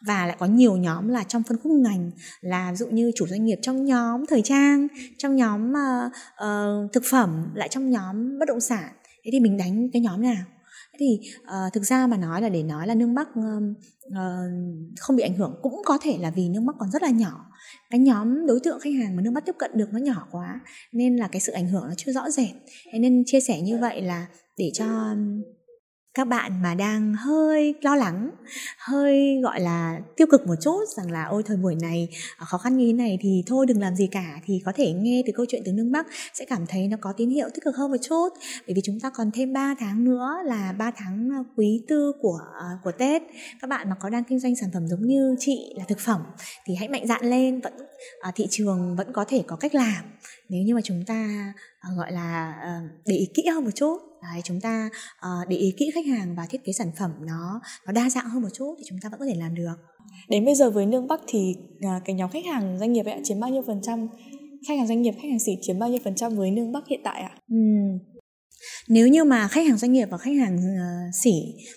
[0.06, 3.26] và lại có nhiều nhóm là trong phân khúc ngành là ví dụ như chủ
[3.26, 4.86] doanh nghiệp trong nhóm thời trang
[5.18, 6.12] trong nhóm uh,
[6.44, 8.92] uh, thực phẩm lại trong nhóm bất động sản.
[9.24, 10.44] Thế thì mình đánh cái nhóm nào?
[10.98, 13.62] Thì uh, thực ra mà nói là để nói là nước bắc uh,
[14.06, 14.16] uh,
[15.00, 17.44] không bị ảnh hưởng cũng có thể là vì nước bắc còn rất là nhỏ.
[17.90, 20.60] Cái nhóm đối tượng khách hàng mà nước bắc tiếp cận được nó nhỏ quá
[20.92, 22.50] nên là cái sự ảnh hưởng nó chưa rõ rệt.
[22.92, 24.26] Thế nên chia sẻ như vậy là
[24.58, 25.14] để cho
[26.18, 28.30] các bạn mà đang hơi lo lắng,
[28.78, 32.58] hơi, gọi là, tiêu cực một chút rằng là, ôi, thời buổi này à, khó
[32.58, 34.40] khăn như thế này thì thôi, đừng làm gì cả.
[34.44, 37.12] Thì có thể nghe từ câu chuyện từ nước bắc sẽ cảm thấy nó có
[37.12, 38.28] tín hiệu tích cực hơn một chút.
[38.66, 42.12] Bởi vì chúng ta còn thêm 3 tháng nữa là 3 tháng à, quý tư
[42.20, 43.22] của à, của tết.
[43.60, 46.22] Các bạn mà có đang kinh doanh sản phẩm giống như chị là thực phẩm
[46.64, 47.72] thì hãy mạnh dạn lên, vẫn
[48.34, 50.04] thị trường vẫn có thể có cách làm
[50.48, 51.52] nếu như mà chúng ta
[51.96, 52.54] gọi là
[53.06, 56.34] để ý kỹ hơn một chút Đấy, chúng ta uh, để ý kỹ khách hàng
[56.36, 59.08] và thiết kế sản phẩm nó nó đa dạng hơn một chút thì chúng ta
[59.08, 59.74] vẫn có thể làm được.
[60.28, 63.20] Đến bây giờ với Nương Bắc thì uh, cái nhóm khách hàng doanh nghiệp ấy
[63.24, 64.08] chiếm bao nhiêu phần trăm?
[64.68, 66.86] Khách hàng doanh nghiệp, khách hàng xỉ chiếm bao nhiêu phần trăm với Nương Bắc
[66.88, 67.36] hiện tại ạ?
[67.54, 67.98] Uhm.
[68.88, 71.32] Nếu như mà khách hàng doanh nghiệp và khách hàng uh, xỉ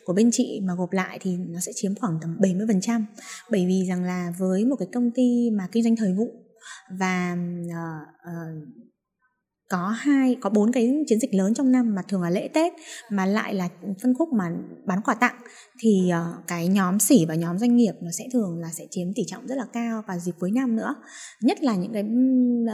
[0.05, 3.03] của bên chị mà gộp lại thì nó sẽ chiếm khoảng tầm 70%
[3.51, 6.50] bởi vì rằng là với một cái công ty mà kinh doanh thời vụ
[6.99, 8.67] và uh, uh,
[9.69, 12.73] có hai có bốn cái chiến dịch lớn trong năm mà thường là lễ tết
[13.09, 13.69] mà lại là
[14.01, 14.45] phân khúc mà
[14.85, 15.35] bán quà tặng.
[15.79, 19.07] Thì uh, cái nhóm sỉ và nhóm doanh nghiệp nó sẽ thường là sẽ chiếm
[19.15, 20.95] tỷ trọng rất là cao vào dịp cuối năm nữa.
[21.41, 22.03] Nhất là những cái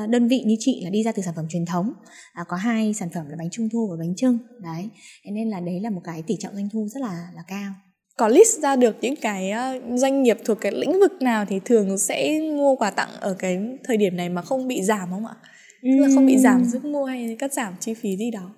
[0.09, 1.93] đơn vị như chị là đi ra từ sản phẩm truyền thống
[2.33, 4.89] à, có hai sản phẩm là bánh trung thu và bánh trưng đấy
[5.31, 7.73] nên là đấy là một cái tỷ trọng doanh thu rất là là cao
[8.17, 9.51] có list ra được những cái
[9.95, 13.59] doanh nghiệp thuộc cái lĩnh vực nào thì thường sẽ mua quà tặng ở cái
[13.83, 15.35] thời điểm này mà không bị giảm không ạ?
[15.83, 18.55] tức là không bị giảm sức mua hay cắt giảm chi phí gì đó.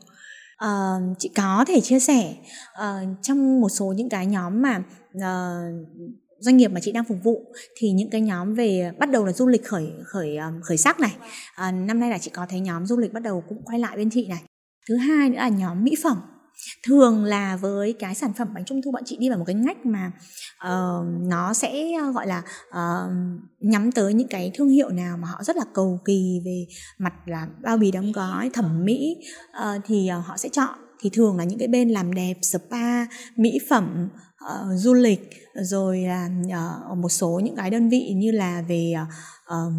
[0.66, 2.34] Uh, chị có thể chia sẻ
[2.74, 4.84] uh, trong một số những cái nhóm mà
[5.18, 5.24] uh,
[6.40, 7.46] doanh nghiệp mà chị đang phục vụ
[7.78, 11.16] thì những cái nhóm về bắt đầu là du lịch khởi khởi khởi sắc này.
[11.56, 13.98] À, năm nay là chị có thấy nhóm du lịch bắt đầu cũng quay lại
[13.98, 14.44] bên chị này.
[14.90, 16.18] Thứ hai nữa là nhóm mỹ phẩm
[16.84, 19.56] thường là với cái sản phẩm bánh trung thu bọn chị đi vào một cái
[19.56, 20.12] ngách mà
[20.68, 23.12] uh, nó sẽ ờ, gọi là uh,
[23.60, 26.66] nhắm tới những cái thương hiệu nào mà họ rất là cầu kỳ về
[26.98, 29.16] mặt là bao bì đóng gói thẩm mỹ
[29.50, 30.80] uh, thì uh, họ sẽ chọn.
[31.02, 33.06] Thì thường là những cái bên làm đẹp spa
[33.36, 34.10] mỹ phẩm
[34.46, 36.30] uh, du lịch rồi là
[36.92, 38.94] uh, một số những cái đơn vị như là về
[39.48, 39.74] uh,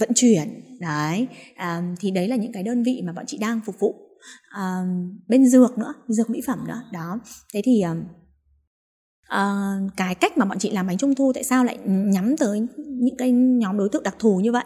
[0.00, 1.26] vận chuyển đấy.
[1.52, 4.05] Uh, thì đấy là những cái đơn vị mà bọn chị đang phục vụ
[4.56, 6.82] um, bên dược nữa dược mỹ phẩm nữa.
[6.92, 7.20] Đó.
[7.54, 7.82] Thế thì
[9.32, 12.66] uh, cái cách mà bọn chị làm bánh trung thu tại sao lại nhắm tới
[12.88, 14.64] những cái nhóm đối tượng đặc thù như vậy?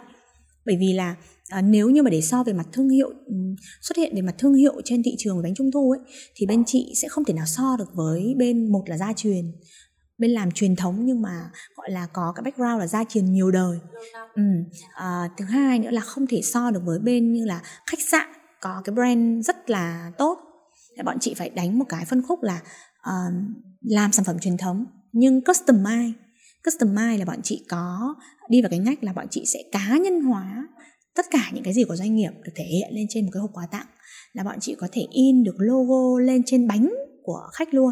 [0.65, 1.15] Bởi vì là
[1.49, 3.09] à, nếu như mà để so về mặt thương hiệu
[3.81, 5.99] xuất hiện về mặt thương hiệu trên thị trường bánh trung thu ấy
[6.35, 9.51] thì bên chị sẽ không thể nào so được với bên một là gia truyền
[10.17, 13.51] bên làm truyền thống nhưng mà gọi là có cái background là gia truyền nhiều
[13.51, 13.77] đời.
[14.35, 14.43] Ừ.
[14.95, 18.29] à, thứ hai nữa là không thể so được với bên như là khách sạn
[18.61, 20.39] có cái brand rất là tốt.
[20.97, 22.61] Thì bọn chị phải đánh một cái phân khúc là
[22.99, 23.33] uh,
[23.81, 26.11] làm sản phẩm truyền thống nhưng customize.
[26.63, 28.15] Customize là bọn chị có
[28.49, 30.67] đi vào cái ngách là bọn chị sẽ cá nhân hóa
[31.15, 33.41] tất cả những cái gì của doanh nghiệp được thể hiện lên trên một cái
[33.41, 33.85] hộp quà tặng.
[34.33, 36.93] Là bọn chị có thể in được logo lên trên bánh
[37.23, 37.91] của khách luôn.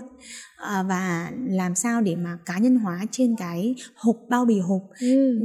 [0.58, 4.82] À, và làm sao để mà cá nhân hóa trên cái hộp bao bì hộp.
[5.02, 5.40] Ừ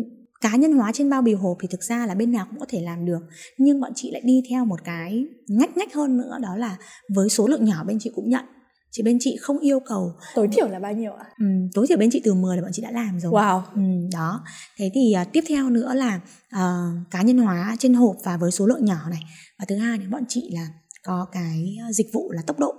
[0.45, 2.67] cá nhân hóa trên bao bì hộp thì thực ra là bên nào cũng có
[2.69, 3.21] thể làm được
[3.59, 6.77] nhưng bọn chị lại đi theo một cái ngách ngách hơn nữa đó là
[7.15, 8.45] với số lượng nhỏ bên chị cũng nhận
[8.91, 11.25] chỉ bên chị không yêu cầu tối thiểu là bao nhiêu ạ?
[11.39, 13.33] Ừ, tối thiểu bên chị từ 10 là bọn chị đã làm rồi.
[13.33, 13.63] Wow.
[13.75, 13.81] Ừ,
[14.13, 14.45] đó.
[14.79, 16.21] Thế thì uh, tiếp theo nữa là
[16.57, 19.21] uh, cá nhân hóa trên hộp và với số lượng nhỏ này.
[19.59, 20.69] Và thứ hai thì bọn chị là
[21.03, 22.75] có cái dịch vụ là tốc độ.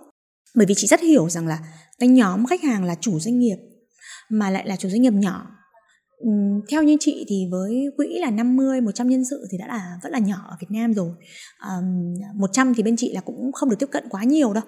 [0.55, 1.59] Bởi vì chị rất hiểu rằng là
[1.99, 3.57] cái nhóm khách hàng là chủ doanh nghiệp
[4.30, 5.55] mà lại là chủ doanh nghiệp nhỏ
[6.70, 10.11] theo như chị thì với quỹ là 50, 100 nhân sự thì đã là vẫn
[10.11, 11.11] là nhỏ ở Việt Nam rồi.
[11.70, 14.63] Um, 100 thì bên chị là cũng không được tiếp cận quá nhiều đâu.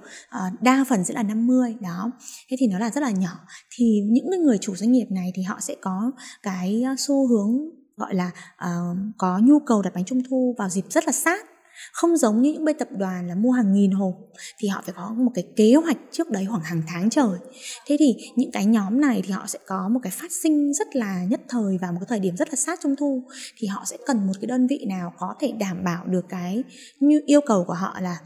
[0.47, 2.11] Uh, đa phần sẽ là 50 đó.
[2.49, 3.39] Thế thì nó là rất là nhỏ.
[3.75, 6.11] Thì những người chủ doanh nghiệp này thì họ sẽ có
[6.43, 7.51] cái ờ, xu hướng
[7.97, 11.45] gọi là uh, có nhu cầu đặt bánh trung thu vào dịp rất là sát
[11.93, 14.13] không giống như những bên tập đoàn là mua hàng nghìn hộp
[14.59, 17.39] thì họ phải có một cái kế hoạch trước đấy khoảng hàng tháng trời.
[17.87, 20.95] Thế thì những cái nhóm này thì họ sẽ có một cái phát sinh rất
[20.95, 23.23] là nhất thời và một cái thời điểm rất là sát trung thu.
[23.57, 26.63] Thì họ sẽ cần một cái đơn vị nào có thể đảm bảo được cái
[26.99, 28.17] như yêu cầu của họ là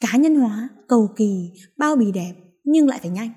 [0.00, 2.32] cá nhân hóa cầu kỳ bao bì đẹp
[2.64, 3.30] nhưng lại phải nhanh.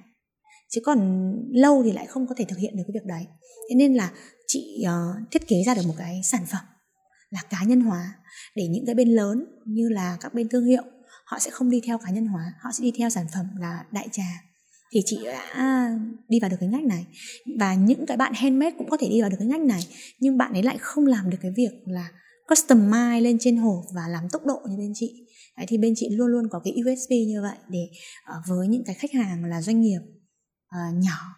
[0.69, 3.25] Chứ còn lâu thì lại không có thể thực hiện được cái việc đấy.
[3.69, 4.11] Thế nên là
[4.47, 6.61] chị uh, thiết kế ra được một cái sản phẩm
[7.29, 8.13] là cá nhân hóa.
[8.55, 10.83] Để những cái bên lớn như là các bên thương hiệu
[11.25, 13.85] họ sẽ không đi theo cá nhân hóa họ sẽ đi theo sản phẩm là
[13.91, 14.43] đại trà.
[14.91, 15.89] Thì chị đã
[16.27, 17.05] đi vào được cái ngách này.
[17.59, 19.87] Và những cái bạn handmade cũng có thể đi vào được cái ngách này
[20.19, 22.09] nhưng bạn ấy lại không làm được cái việc là
[22.47, 25.27] customize lên trên hộp và làm tốc độ như bên chị.
[25.57, 27.89] Đấy, thì bên chị luôn luôn có cái USP như vậy để
[28.25, 29.99] ờ, với những cái khách hàng là doanh nghiệp
[30.67, 31.36] uh, nhỏ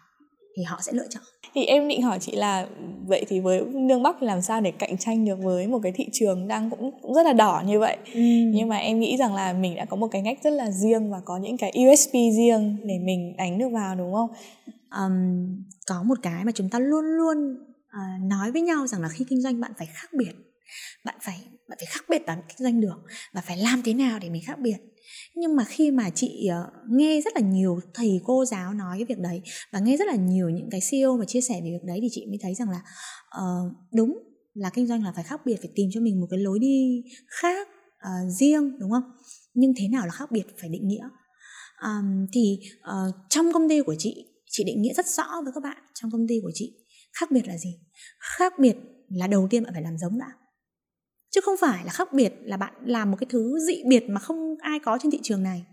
[0.56, 1.22] thì họ sẽ lựa chọn.
[1.54, 2.66] Thì em định hỏi chị là
[3.06, 6.08] vậy thì với nương bắc làm sao để cạnh tranh được với một cái thị
[6.12, 7.96] trường đang cũng, cũng rất là đỏ như vậy?
[8.14, 8.20] Ừ.
[8.54, 11.10] nhưng mà em nghĩ rằng là mình đã có một cái ngách rất là riêng
[11.10, 14.30] và có những cái USP riêng để mình đánh được vào đúng không?
[14.90, 15.46] Um,
[15.86, 17.38] có một cái mà chúng ta luôn luôn
[17.86, 20.32] uh, nói với nhau rằng là khi kinh doanh bạn phải khác biệt
[21.04, 22.96] bạn phải bạn phải khác biệt bạn kinh doanh được
[23.32, 24.76] và phải làm thế nào để mình khác biệt.
[25.34, 29.04] Nhưng mà khi mà chị uh, nghe rất là nhiều thầy cô giáo nói cái
[29.04, 29.42] việc đấy
[29.72, 32.08] và nghe rất là nhiều những cái CEO mà chia sẻ về việc đấy thì
[32.10, 32.80] chị mới thấy rằng là
[33.40, 34.18] uh, đúng
[34.54, 37.02] là kinh doanh là phải khác biệt phải tìm cho mình một cái lối đi
[37.40, 39.02] khác uh, riêng đúng không?
[39.54, 41.08] Nhưng thế nào là khác biệt phải định nghĩa.
[41.82, 45.62] Um, thì uh, trong công ty của chị chị định nghĩa rất rõ với các
[45.62, 46.76] bạn trong công ty của chị
[47.12, 47.78] khác biệt là gì?
[48.18, 48.76] Khác biệt
[49.08, 50.32] là đầu tiên bạn phải làm giống đã
[51.30, 54.20] chứ không phải là khác biệt là bạn làm một cái thứ dị biệt mà
[54.20, 55.64] không ai có trên thị trường này.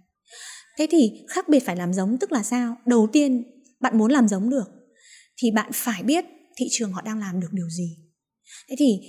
[0.77, 2.75] Thế thì khác biệt phải làm giống tức là sao?
[2.85, 3.43] Đầu tiên,
[3.79, 4.69] bạn muốn làm giống được,
[5.37, 7.97] thì bạn phải biết thị trường họ đang làm được điều gì.
[8.69, 8.99] Thế thì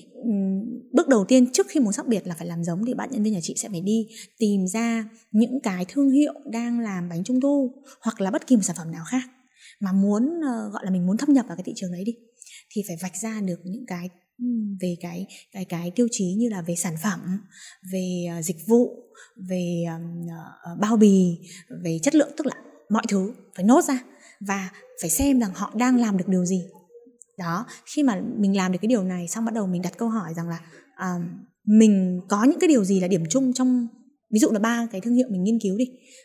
[0.92, 3.22] bước đầu tiên trước khi muốn khác biệt là phải làm giống thì bạn nhân
[3.22, 4.07] viên nhà chị sẽ phải đi
[4.38, 8.57] tìm ra những cái thương hiệu đang làm bánh trung thu hoặc là bất kỳ
[8.57, 9.22] một sản phẩm nào khác
[9.80, 12.12] mà muốn ờ, gọi là mình muốn thâm nhập vào cái thị trường đấy đi,
[12.70, 14.09] thì phải vạch ra được những cái
[14.80, 17.20] về cái cái cái tiêu chí như là về sản phẩm
[17.93, 19.09] về ờ, dịch vụ
[19.49, 19.84] về
[20.64, 21.39] ờ, bao bì
[21.84, 22.55] về chất lượng tức là
[22.91, 23.99] mọi thứ phải nốt ra
[24.41, 24.70] và
[25.01, 26.64] phải xem rằng họ đang làm được điều gì.
[27.39, 30.09] Đó khi mà mình làm được cái điều này xong bắt đầu mình đặt câu
[30.09, 30.61] hỏi rằng là
[30.93, 31.22] uh,
[31.64, 33.89] mình có những cái điều gì là điểm chung trong
[34.30, 35.84] ví dụ là ba cái thương hiệu mình nghiên cứu đi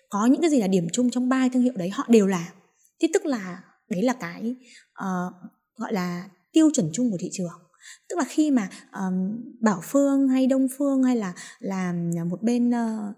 [0.10, 2.54] có những cái gì là điểm chung trong ba thương hiệu đấy họ đều làm
[3.02, 4.56] thì tức là đấy là cái
[5.04, 5.34] uh,
[5.76, 7.63] gọi là tiêu chuẩn chung của thị trường
[8.10, 12.70] tức là khi mà um, bảo phương hay đông phương hay là làm một bên
[12.70, 13.16] uh,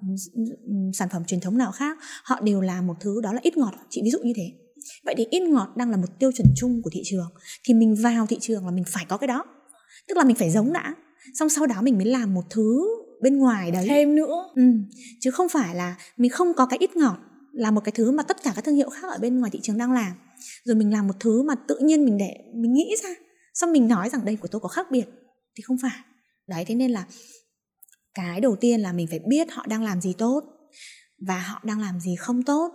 [0.93, 3.73] sản phẩm truyền thống nào khác họ đều làm một thứ đó là ít ngọt.
[3.89, 4.51] Chị ví dụ như thế.
[5.05, 7.27] Vậy thì ít ngọt đang là một tiêu chuẩn chung của thị trường
[7.63, 9.45] thì mình vào thị trường là mình phải có cái đó.
[10.07, 10.95] Tức là mình phải giống đã.
[11.33, 12.87] Xong sau đó mình mới làm một thứ
[13.21, 13.85] bên ngoài đấy.
[13.89, 14.49] Thêm nữa.
[14.55, 14.63] Ừ.
[15.19, 17.17] chứ không phải là mình không có cái ít ngọt
[17.53, 19.59] là một cái thứ mà tất cả các thương hiệu khác ở bên ngoài thị
[19.63, 20.11] trường đang làm.
[20.63, 23.09] Rồi mình làm một thứ mà tự nhiên mình để mình nghĩ ra
[23.55, 25.05] xong mình nói rằng đây của tôi có khác biệt.
[25.55, 25.99] Thì không phải.
[26.47, 27.07] Đấy, thế nên là
[28.13, 30.43] cái đầu tiên là mình phải biết họ đang làm gì tốt.
[31.27, 32.71] Và họ đang làm gì không tốt.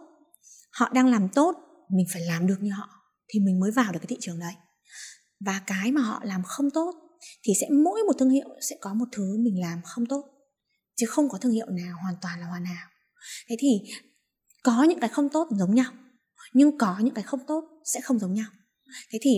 [0.73, 1.57] Họ đang làm tốt,
[1.91, 2.89] mình phải làm được như họ,
[3.29, 4.53] thì mình mới vào được cái thị trường đấy.
[5.41, 6.95] Và cái mà họ làm không tốt,
[7.45, 10.25] thì sẽ mỗi một thương hiệu sẽ có một thứ mình làm không tốt.
[10.97, 12.89] Chứ không có thương hiệu nào, hoàn toàn là hoàn hảo.
[13.49, 13.69] Thế thì
[14.63, 15.93] có những cái không tốt giống nhau,
[16.53, 18.47] nhưng có những cái không tốt sẽ không giống nhau.
[19.13, 19.31] Thế thì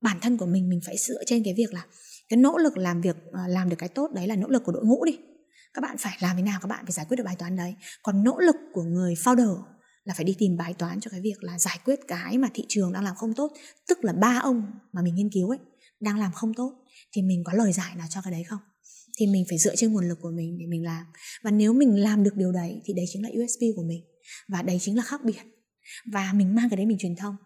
[0.00, 1.86] bản thân của mình mình phải dựa trên cái việc là
[2.28, 4.72] cái nỗ lực làm việc ờ, làm được cái tốt, đấy là nỗ lực của
[4.72, 5.18] đội ngũ đi.
[5.74, 7.74] Các bạn phải làm thế nào, các bạn phải giải quyết được bài toán đấy.
[8.02, 9.62] Còn nỗ lực của người founder
[10.04, 12.64] là phải đi tìm bài toán cho cái việc là giải quyết cái mà thị
[12.68, 13.52] trường đang làm không tốt.
[13.88, 15.58] Tức là ba ông mà mình nghiên cứu ấy,
[16.00, 16.72] đang làm không tốt,
[17.12, 18.60] thì mình có lời giải nào cho cái đấy không?
[19.18, 21.06] Thì mình phải dựa trên nguồn lực của mình để mình làm.
[21.42, 24.04] Và nếu mình làm được điều đấy, thì đấy chính là USP của mình.
[24.48, 25.42] Và đấy chính là khác biệt.
[26.12, 27.36] Và mình mang cái đấy mình truyền thông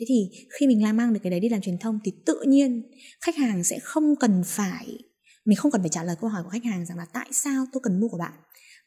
[0.00, 2.40] thế thì khi mình làm mang được cái đấy đi làm truyền thông thì tự
[2.46, 2.82] nhiên
[3.20, 4.98] khách hàng sẽ không cần phải
[5.44, 7.66] mình không cần phải trả lời câu hỏi của khách hàng rằng là tại sao
[7.72, 8.32] tôi cần mua của bạn?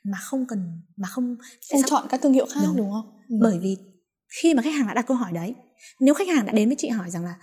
[0.04, 1.36] Mà không cần mà không
[1.72, 3.12] không chọn các thương hiệu khác đúng, đúng không?
[3.30, 3.36] Ừ.
[3.42, 3.78] bởi vì
[4.42, 5.56] khi mà khách hàng đã đặt câu hỏi đấy
[6.00, 7.36] nếu khách hàng đã đến với chị hỏi rằng là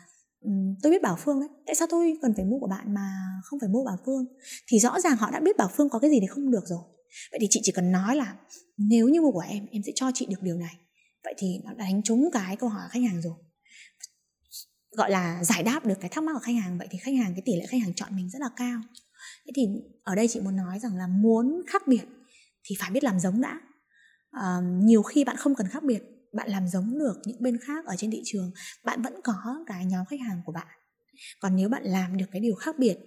[0.83, 3.11] tôi biết bảo phương đấy tại sao tôi cần phải mua của bạn mà
[3.45, 4.25] không phải mua bảo phương?
[4.66, 6.83] Thì rõ ràng họ đã biết bảo phương có cái gì thì không được rồi.
[7.31, 8.37] Vậy thì chị chỉ cần nói là
[8.77, 10.75] nếu như mua của em em sẽ cho chị được điều này.
[11.25, 13.35] Vậy thì nó đánh trúng cái câu hỏi của khách hàng rồi
[14.99, 16.78] gọi là giải đáp được cái thắc mắc của khách hàng.
[16.78, 18.80] Vậy thì khách hàng cái tỷ lệ khách hàng chọn mình rất là cao.
[19.46, 19.68] Thế thì
[20.05, 22.03] ở đây chị muốn nói rằng là muốn khác biệt
[22.64, 23.61] thì phải biết làm giống đã.
[24.30, 27.86] À, nhiều khi bạn không cần khác biệt bạn làm giống được những bên khác
[27.86, 28.51] ở trên thị trường
[28.84, 30.66] bạn vẫn có cái nhóm khách hàng của bạn.
[31.40, 32.99] Còn nếu bạn làm được cái điều khác biệt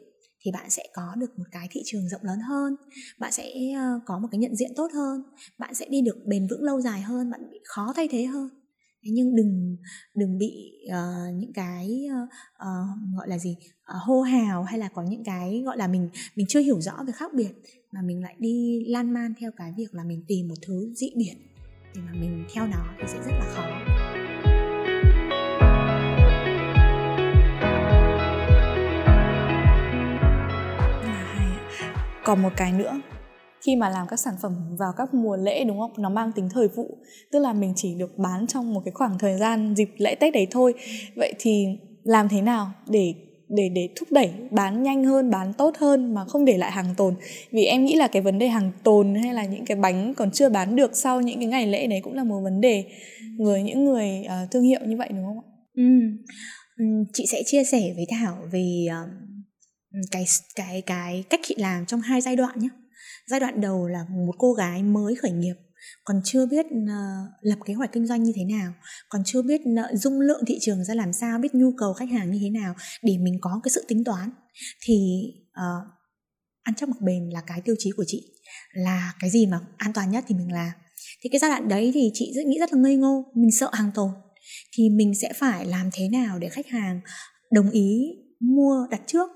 [0.45, 2.75] thì bạn sẽ có được một cái thị trường rộng lớn hơn
[3.19, 5.23] bạn sẽ ờ, có một cái nhận diện tốt hơn
[5.57, 8.60] bạn sẽ đi được bền vững lâu dài hơn bạn bị khó thay thế hơn
[9.03, 9.77] thế nhưng đừng
[10.15, 14.89] đừng bị uh, những cái uh, uh, gọi là gì uh, hô hào hay là
[14.93, 17.51] có những cái gọi là mình mình chưa hiểu rõ về khác biệt
[17.91, 21.09] mà mình lại đi lan man theo cái việc là mình tìm một thứ dị
[21.17, 21.35] biệt
[21.95, 23.63] để mà mình theo nó thì sẽ rất là khó.
[32.23, 33.01] Còn một cái nữa
[33.65, 35.91] khi mà làm các sản phẩm vào các mùa lễ đúng không?
[35.97, 36.97] Nó mang tính thời vụ.
[37.31, 40.33] Tức là mình chỉ được bán trong một cái khoảng thời gian dịp lễ tết
[40.33, 40.73] đấy thôi.
[41.15, 41.65] Vậy thì
[42.03, 43.13] làm thế nào để
[43.55, 46.95] để để thúc đẩy bán nhanh hơn bán tốt hơn mà không để lại hàng
[46.97, 47.15] tồn?
[47.51, 50.31] Vì em nghĩ là cái vấn đề hàng tồn hay là những cái bánh còn
[50.31, 52.85] chưa bán được sau những cái ngày lễ đấy cũng là một vấn đề
[53.37, 55.47] người những người uh, thương hiệu như vậy đúng không ạ?
[55.75, 55.83] Ừ.
[56.77, 59.31] ừ chị sẽ chia sẻ với Thảo về uh,
[60.11, 62.69] cái cái cái cách chị làm trong hai giai đoạn nhé
[63.31, 65.55] giai đoạn đầu là một cô gái mới khởi nghiệp
[66.03, 68.73] còn chưa biết uh, lập kế hoạch kinh doanh như thế nào
[69.09, 72.09] còn chưa biết uh, dung lượng thị trường ra làm sao biết nhu cầu khách
[72.09, 74.29] hàng như thế nào để mình có cái sự tính toán.
[74.81, 75.87] Thì uh,
[76.63, 78.23] ăn chắc mặc bền là cái tiêu chí của chị
[78.73, 80.71] là cái gì mà an toàn nhất thì mình làm.
[81.21, 83.69] Thì cái giai đoạn đấy thì chị rất nghĩ rất là ngây ngô mình sợ
[83.73, 84.11] hàng tồn.
[84.73, 87.01] Thì mình sẽ phải làm thế nào để khách hàng
[87.51, 88.01] đồng ý
[88.39, 89.29] mua đặt trước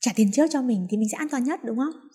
[0.00, 2.09] trả tiền trước cho mình thì mình sẽ an toàn nhất đúng không?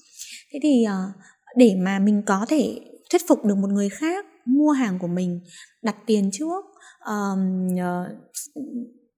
[0.56, 1.16] Thế thì uh,
[1.56, 2.80] để mà mình có thể
[3.12, 5.39] thuyết phục được một người khác mua hàng của mình
[5.82, 6.66] đặt tiền trước
[7.08, 8.08] um, uh,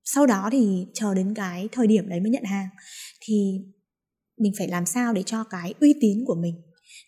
[0.03, 2.67] sau đó thì chờ đến cái thời điểm đấy mới nhận hàng
[3.21, 3.59] thì
[4.37, 6.55] mình phải làm sao để cho cái uy tín của mình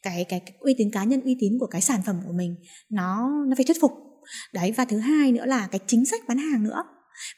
[0.04, 2.56] cái cái, cái uy tín cá nhân uy tín của cái sản phẩm của mình
[2.90, 3.92] nó nó phải thuyết phục.
[4.54, 6.84] Đấy và thứ hai nữa là cái chính sách bán hàng nữa.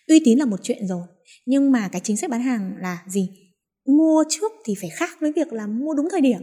[0.08, 1.08] Uy tín là một chuyện rồi
[1.46, 3.30] nhưng mà cái chính sách bán hàng là gì?
[3.86, 6.42] Mua trước thì phải khác với việc là mua đúng thời điểm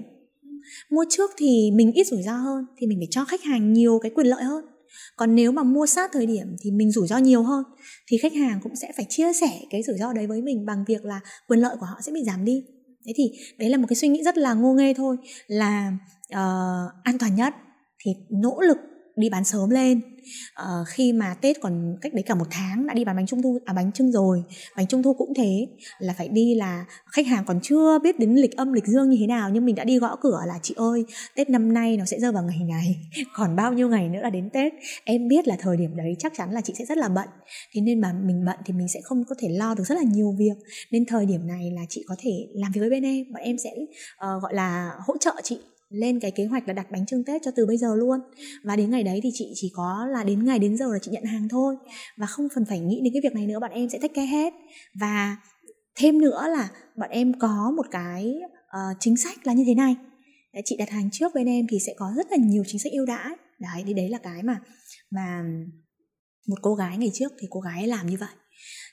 [0.91, 3.99] mua trước thì mình ít rủi ro hơn thì mình phải cho khách hàng nhiều
[4.03, 4.65] cái quyền lợi hơn.
[5.17, 7.65] Còn nếu mà mua sát thời điểm thì mình rủi ro nhiều hơn
[8.07, 10.85] thì khách hàng cũng sẽ phải chia sẻ cái rủi ro đấy với mình bằng
[10.89, 12.65] việc là quyền lợi của họ sẽ bị giảm đi.
[13.07, 15.17] Thế thì đấy là một cái suy nghĩ rất là ngô nghê thôi
[15.47, 15.93] là
[16.33, 17.55] uh, an toàn nhất.
[18.05, 18.79] Thì nỗ lực
[19.21, 20.01] đi bán sớm lên.
[20.63, 23.43] Uh, khi mà tết còn cách đấy cả một tháng đã đi bán bánh trung
[23.43, 24.43] thu à bánh trưng rồi
[24.77, 25.67] bánh trung thu cũng thế
[25.99, 29.17] là phải đi là khách hàng còn chưa biết đến lịch âm lịch dương như
[29.21, 31.05] thế nào nhưng mình đã đi gõ cửa là chị ơi
[31.35, 32.97] tết năm nay nó sẽ rơi vào ngày này
[33.35, 34.73] còn bao nhiêu ngày nữa là đến tết.
[35.05, 37.29] Em biết là thời điểm đấy chắc chắn là chị sẽ rất là bận
[37.73, 40.03] thế nên mà mình bận thì mình sẽ không có thể lo được rất là
[40.03, 40.57] nhiều việc.
[40.91, 43.59] Nên thời điểm này là chị có thể làm việc với bên em bọn em
[43.59, 45.59] sẽ uh, gọi là hỗ trợ chị
[45.89, 48.21] lên cái kế hoạch là đặt bánh trưng Tết cho từ bây giờ luôn.
[48.65, 51.11] Và đến ngày đấy thì chị chỉ có là đến ngày đến giờ là chị
[51.11, 51.77] nhận hàng thôi.
[52.17, 54.27] Và không cần phải nghĩ đến cái việc này nữa bạn em sẽ take care
[54.27, 54.53] hết.
[55.01, 55.37] Và
[55.95, 59.97] thêm nữa là bọn em có một cái uh, chính sách là như thế này.
[60.53, 62.93] Đấy, chị đặt hàng trước bên em thì sẽ có rất là nhiều chính sách
[62.93, 63.37] ưu đãi.
[63.59, 64.61] Đấy thì đấy là cái mà
[65.11, 65.43] mà
[66.49, 68.29] một cô gái ngày trước thì cô gái làm như vậy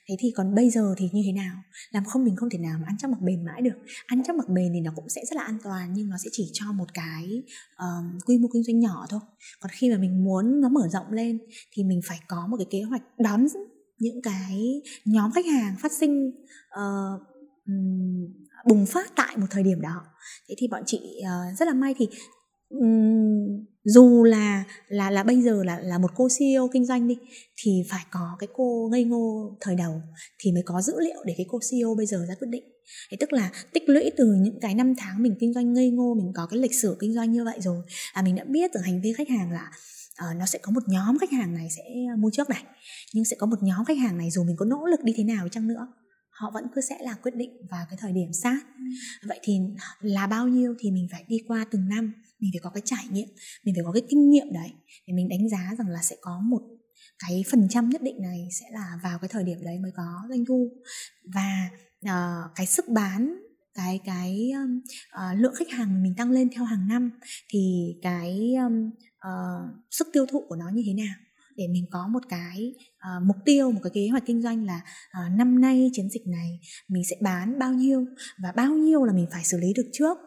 [0.09, 1.55] thế thì còn bây giờ thì như thế nào?
[1.91, 3.75] Làm không mình không thể nào mà ăn chắc mặc bền mãi được.
[4.05, 6.29] Ăn chắc mặc bền thì nó cũng sẽ rất là an toàn nhưng nó sẽ
[6.31, 7.43] chỉ cho một cái
[7.77, 9.19] um, quy mô kinh doanh nhỏ thôi.
[9.59, 11.39] Còn khi mà mình muốn nó mở rộng lên
[11.71, 13.45] thì mình phải có một cái kế hoạch đón
[13.99, 16.31] những cái nhóm khách hàng phát sinh
[16.79, 17.21] uh,
[17.65, 18.33] um,
[18.67, 20.05] bùng phát tại một thời điểm đó.
[20.49, 22.07] Thế thì bọn chị uh, rất là may thì
[22.79, 27.17] um, dù là là là bây giờ là là một cô CEO kinh doanh đi
[27.55, 30.01] thì phải có cái cô ngây ngô thời đầu
[30.39, 32.63] thì mới có dữ liệu để cái cô CEO bây giờ ra quyết định.
[33.11, 36.13] Thế tức là tích lũy từ những cái năm tháng mình kinh doanh ngây ngô
[36.13, 37.83] mình có cái lịch sử kinh doanh như vậy rồi
[38.15, 39.71] là mình đã biết từ hành vi khách hàng là
[40.29, 41.83] uh, nó sẽ có một nhóm khách hàng này sẽ
[42.17, 42.63] mua trước này
[43.13, 45.23] nhưng sẽ có một nhóm khách hàng này dù mình có nỗ lực đi thế
[45.23, 45.87] nào chăng nữa
[46.39, 48.59] họ vẫn cứ sẽ là quyết định vào cái thời điểm sát.
[49.23, 49.59] Vậy thì
[50.01, 53.05] là bao nhiêu thì mình phải đi qua từng năm mình phải có cái trải
[53.11, 53.27] nghiệm
[53.63, 54.71] mình phải có cái kinh nghiệm đấy
[55.07, 56.61] để mình đánh giá rằng là sẽ có một
[57.19, 60.21] cái phần trăm nhất định này sẽ là vào cái thời điểm đấy mới có
[60.29, 60.69] doanh thu.
[61.33, 61.69] Và
[62.05, 63.35] uh, cái sức bán
[63.73, 64.81] cái cái um,
[65.15, 67.11] uh, lượng khách hàng mình tăng lên theo hàng năm
[67.49, 68.89] thì cái um,
[69.27, 71.15] uh, sức tiêu thụ của nó như thế nào
[71.55, 74.81] để mình có một cái uh, mục tiêu một cái kế hoạch kinh doanh là
[75.25, 78.05] uh, năm nay chiến dịch này mình sẽ bán bao nhiêu
[78.43, 80.17] và bao nhiêu là mình phải xử lý được trước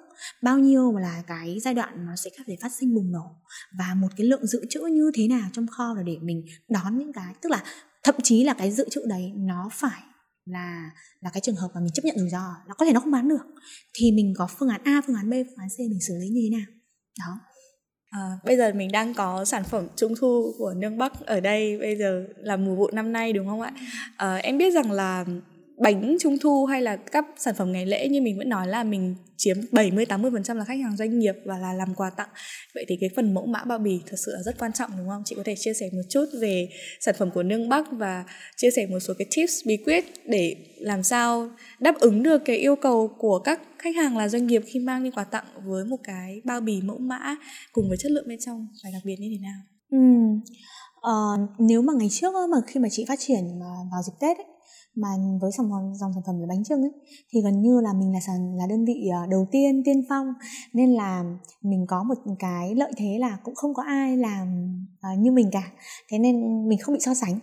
[0.43, 3.37] bao nhiêu là cái giai đoạn nó sẽ có thể phát sinh bùng nổ
[3.79, 6.99] và một cái lượng dự trữ như thế nào trong kho là để mình đón
[6.99, 7.65] những cái tức là
[8.05, 10.03] thậm chí là cái dự trữ đấy nó phải
[10.45, 13.01] là là cái trường hợp mà mình chấp nhận rủi ro nó có thể nó
[13.01, 13.47] không bán được
[13.95, 16.29] thì mình có phương án A phương án B phương án C mình xử lý
[16.29, 16.67] như thế nào.
[17.19, 17.41] Đó.
[18.11, 21.79] À, bây giờ mình đang có sản phẩm trung thu của nương Bắc ở đây
[21.79, 23.73] bây giờ là mùa vụ năm nay đúng không ạ?
[24.17, 25.25] À, em biết rằng là
[25.81, 28.85] bánh trung thu hay là các sản phẩm ngày lễ như mình vẫn nói là
[28.85, 32.29] mình chiếm 70 80% là khách hàng doanh nghiệp và là làm quà tặng.
[32.75, 35.09] Vậy thì cái phần mẫu mã bao bì thật sự là rất quan trọng đúng
[35.09, 35.23] không?
[35.25, 36.69] Chị có thể chia sẻ một chút về
[37.01, 38.25] sản phẩm của Nương Bắc và
[38.57, 42.57] chia sẻ một số cái tips bí quyết để làm sao đáp ứng được cái
[42.57, 45.85] yêu cầu của các khách hàng là doanh nghiệp khi mang đi quà tặng với
[45.85, 47.37] một cái bao bì mẫu mã
[47.73, 49.61] cùng với chất lượng bên trong phải đặc biệt như thế nào?
[49.91, 49.99] Ừ.
[50.99, 54.37] Uh, nếu mà ngày trước mà khi mà chị phát triển ờ, vào dịp Tết
[54.37, 54.47] ấy,
[55.01, 55.09] mà
[55.41, 56.93] với dòng dòng sản phẩm là bánh trưng ấy
[57.31, 60.27] thì gần như là mình là sản là đơn vị ờ, đầu tiên tiên phong.
[60.73, 61.25] Nên là
[61.63, 64.75] mình có một cái lợi thế là cũng không có ai làm
[65.13, 65.73] uh, như mình cả.
[66.11, 67.39] Thế nên mình không bị so sánh.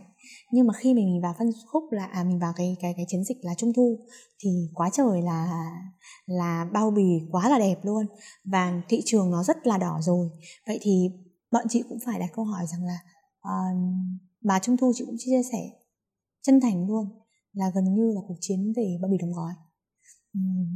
[0.51, 3.24] Nhưng mà khi mình vào phân khúc là à mình vào cái cái cái chiến
[3.24, 3.97] dịch là trung thu
[4.43, 5.62] thì quá trời là
[6.26, 8.06] là bao bì quá là đẹp luôn.
[8.43, 10.30] Và thị trường nó rất là đỏ rồi.
[10.68, 11.10] Vậy thì
[11.51, 12.99] bọn chị cũng phải đặt câu hỏi rằng là
[13.47, 13.78] uh,
[14.41, 15.70] bà trung thu chị cũng chia sẻ
[16.41, 17.25] chân thành luôn
[17.56, 19.53] là gần như là cuộc chiến về bao bì đóng gói.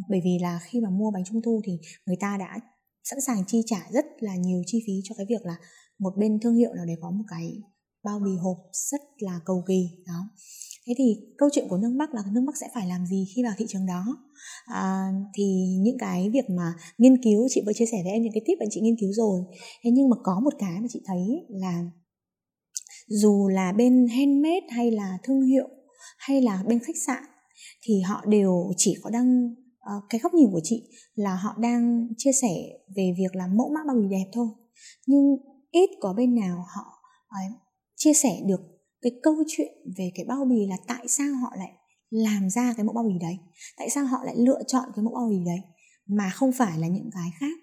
[0.10, 2.60] Bởi vì là khi mà mua bánh trung thu thì người ta đã
[3.04, 5.56] sẵn sàng chi trả rất là nhiều chi phí cho cái việc là
[6.00, 7.58] một bên thương hiệu nào để có một cái
[8.04, 8.58] bao bì hộp
[8.92, 10.30] rất là cầu kỳ đó.
[10.88, 13.44] Thế thì câu chuyện của nước bắc là nước bắc sẽ phải làm gì khi
[13.44, 14.06] vào thị trường đó?
[14.66, 18.34] À, thì những cái việc mà nghiên cứu chị vừa chia sẻ với em những
[18.34, 19.42] cái tip mà chị nghiên cứu rồi.
[19.84, 21.84] Thế nhưng mà có một cái mà chị thấy là
[23.08, 25.68] dù là bên handmade hay là thương hiệu
[26.18, 27.24] hay là bên khách sạn
[27.82, 29.46] thì họ đều chỉ có đăng
[29.98, 32.56] uh, cái góc nhìn của chị là họ đang chia sẻ
[32.96, 34.48] về việc là mẫu mã bao bì đẹp thôi.
[35.06, 35.38] Nhưng
[35.72, 36.84] ít có bên nào họ
[37.28, 37.60] uh,
[37.96, 38.62] chia sẻ được
[39.02, 41.72] cái câu chuyện về cái bao bì là tại sao họ lại
[42.10, 43.38] làm ra cái mẫu bao bì đấy
[43.78, 45.60] tại sao họ lại lựa chọn cái mẫu bao bì đấy
[46.08, 47.58] mà không phải là những cái khác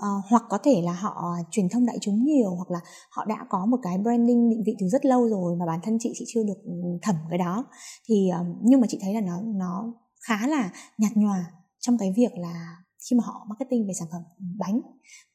[0.00, 2.80] uh, hoặc có thể là họ truyền thông đại chúng nhiều hoặc là
[3.10, 5.98] họ đã có một cái branding định vị từ rất lâu rồi mà bản thân
[6.00, 6.72] chị chị chưa được ừ,
[7.02, 7.64] thẩm cái đó.
[8.08, 9.94] Thì ờ, nhưng mà chị thấy là nó nó
[10.28, 11.44] khá là nhạt nhòa
[11.80, 12.76] trong cái việc là
[13.10, 14.22] khi mà họ marketing về sản phẩm
[14.58, 14.80] bánh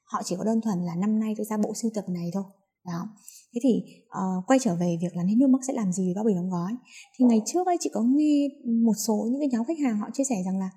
[0.03, 2.43] họ chỉ có đơn thuần là năm nay tôi ra bộ sưu tập này thôi.
[2.85, 3.09] Đó.
[3.53, 6.13] Thế thì uh, quay trở về việc là nên như mắc sẽ làm gì với
[6.15, 6.75] bao bì đóng gói.
[7.17, 8.47] Thì ngày trước ấy chị có nghe
[8.85, 10.69] một số những cái nhóm khách hàng họ chia sẻ rằng là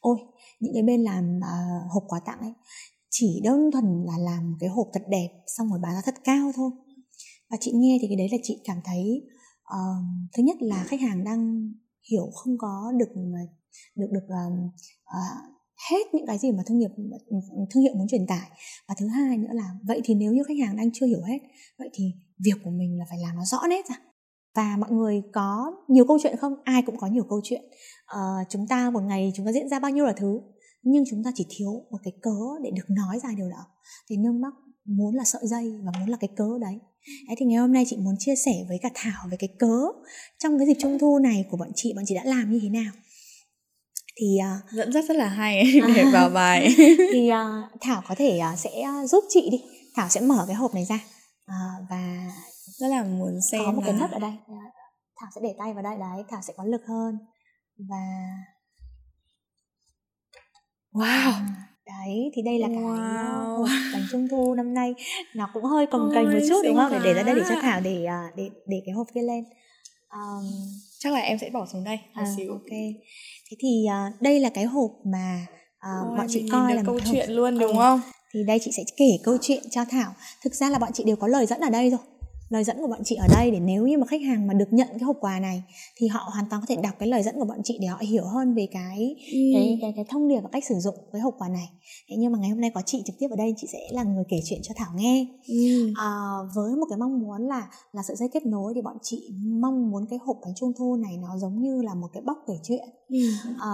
[0.00, 0.18] ôi
[0.60, 2.52] những cái bên làm uh, hộp quà tặng ấy
[3.18, 6.52] chỉ đơn thuần là làm cái hộp thật đẹp xong rồi bán giá thật cao
[6.56, 6.70] thôi.
[7.50, 9.22] Và chị nghe thì cái đấy là chị cảm thấy
[9.74, 10.04] uh,
[10.36, 11.72] thứ nhất là khách hàng đang
[12.10, 13.08] hiểu không có được
[13.96, 14.52] được được uh,
[15.04, 15.56] uh,
[15.90, 16.90] hết những cái gì mà thương nghiệp
[17.70, 18.50] thương hiệu muốn truyền tải.
[18.88, 21.38] Và thứ hai nữa là vậy thì nếu như khách hàng đang chưa hiểu hết
[21.78, 22.04] vậy thì
[22.44, 23.96] việc của mình là phải làm nó rõ nét ra.
[24.54, 26.54] Và mọi người có nhiều câu chuyện không?
[26.64, 27.62] Ai cũng có nhiều câu chuyện.
[28.16, 30.40] Uh, chúng ta một ngày chúng ta diễn ra bao nhiêu là thứ?
[30.86, 33.66] Nhưng chúng ta chỉ thiếu một cái cớ để được nói ra điều đó.
[34.08, 34.52] Thì nương mắc
[34.84, 36.78] muốn là sợi dây và muốn là cái cớ đấy.
[37.28, 39.80] Đấy thì ngày hôm nay chị muốn chia sẻ với cả Thảo về cái cớ
[40.38, 42.68] trong cái dịp trung thu này của bọn chị bọn chị đã làm như thế
[42.68, 42.92] nào.
[44.20, 45.64] Thì uh, dẫn dắt rất là hay
[45.96, 46.74] để vào bài.
[47.12, 48.70] Thì uh, Thảo có thể uh, sẽ
[49.08, 49.62] giúp chị đi.
[49.94, 51.00] Thảo sẽ mở cái hộp này ra.
[51.46, 52.32] À, và
[52.78, 53.86] rất là muốn xem có một là...
[53.86, 54.32] cái nấc ở đây.
[55.20, 57.18] Thảo sẽ để tay vào đây đấy thảo sẽ có lực hơn.
[57.88, 58.26] Và
[60.96, 61.32] wow
[61.86, 63.66] đấy thì đây là cái wow.
[63.92, 64.94] bánh trung thu năm nay
[65.34, 67.54] nó cũng hơi cồng kềnh một chút đúng không để để ra đây để cho
[67.62, 69.44] thảo để à, để để cái hộp kia lên
[70.12, 70.44] um,
[70.98, 72.52] chắc là em sẽ bỏ xuống đây à, xíu.
[72.52, 72.70] ok
[73.50, 77.00] thế thì uh, đây là cái hộp mà uh, Ôi, bọn chị coi là câu
[77.10, 77.36] chuyện hộp.
[77.36, 77.78] luôn đúng ừ.
[77.78, 78.00] không
[78.34, 81.16] thì đây chị sẽ kể câu chuyện cho thảo thực ra là bọn chị đều
[81.16, 82.00] có lời dẫn ở đây rồi
[82.48, 84.68] lời dẫn của bọn chị ở đây để nếu như mà khách hàng mà được
[84.70, 85.62] nhận cái hộp quà này
[85.96, 87.98] thì họ hoàn toàn có thể đọc cái lời dẫn của bọn chị để họ
[87.98, 89.38] hiểu hơn về cái ừ.
[89.54, 91.68] cái, cái cái thông điệp và cách sử dụng cái hộp quà này
[92.10, 94.02] thế nhưng mà ngày hôm nay có chị trực tiếp ở đây chị sẽ là
[94.02, 95.92] người kể chuyện cho thảo nghe ừ.
[95.96, 96.08] à,
[96.54, 99.30] với một cái mong muốn là là sợi dây kết nối thì bọn chị
[99.60, 102.36] mong muốn cái hộp bánh trung thu này nó giống như là một cái bóc
[102.46, 103.18] kể chuyện ừ.
[103.60, 103.70] à,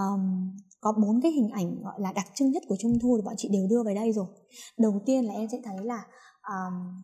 [0.81, 3.35] có bốn cái hình ảnh gọi là đặc trưng nhất của trung thu thì bọn
[3.37, 4.27] chị đều đưa về đây rồi
[4.79, 6.05] đầu tiên là em sẽ thấy là
[6.49, 7.03] um,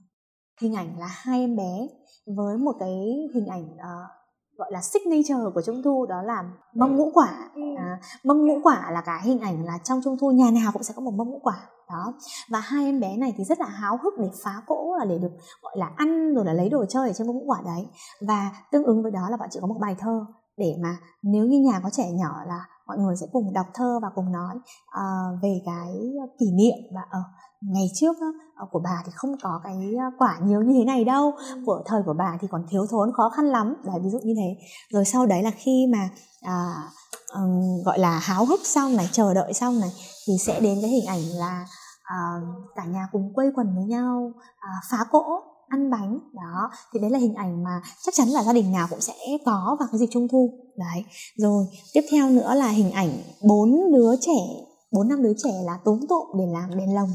[0.61, 1.89] hình ảnh là hai em bé
[2.37, 4.19] với một cái hình ảnh uh,
[4.59, 6.45] gọi là signature của trung thu đó là
[6.75, 7.51] mâm ngũ quả.
[7.55, 7.63] Ừ.
[7.79, 10.83] à, mâm ngũ quả là cái hình ảnh là trong trung thu nhà nào cũng
[10.83, 12.13] sẽ có một mâm ngũ quả đó.
[12.51, 15.19] Và hai em bé này thì rất là háo hức để phá cỗ là để
[15.19, 15.31] được
[15.63, 17.87] gọi là ăn rồi là lấy đồ chơi ở trên mâm ngũ quả đấy.
[18.21, 21.45] Và tương ứng với đó là bạn chị có một bài thơ để mà nếu
[21.45, 24.57] như nhà có trẻ nhỏ là mọi người sẽ cùng đọc thơ và cùng nói
[24.57, 25.95] uh, về cái
[26.39, 28.17] kỷ niệm và ở uh, ngày trước
[28.63, 29.77] uh, của bà thì không có cái
[30.19, 31.33] quả nhiều như thế này đâu.
[31.67, 33.75] Của thời của bà thì còn thiếu thốn khó khăn lắm.
[33.85, 34.57] Đấy ví dụ như thế.
[34.91, 36.09] Rồi sau đấy là khi mà
[36.45, 36.93] uh,
[37.35, 39.91] um, gọi là háo hức xong này chờ đợi xong này
[40.27, 41.67] thì sẽ đến cái hình ảnh là
[42.03, 45.25] uh, cả nhà cùng quây quần với nhau uh, phá cỗ
[45.69, 46.19] ăn bánh.
[46.35, 49.15] Đó thì đấy là hình ảnh mà chắc chắn là gia đình nào cũng sẽ
[49.47, 50.51] có vào cái dịp trung thu.
[50.77, 51.05] Đấy
[51.37, 53.11] rồi tiếp theo nữa là hình ảnh
[53.43, 57.11] bốn đứa trẻ bốn năm đứa trẻ là tốn tụng để làm đèn lồng.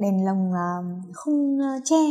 [0.00, 2.04] Đèn lồng uh, khung uh, tre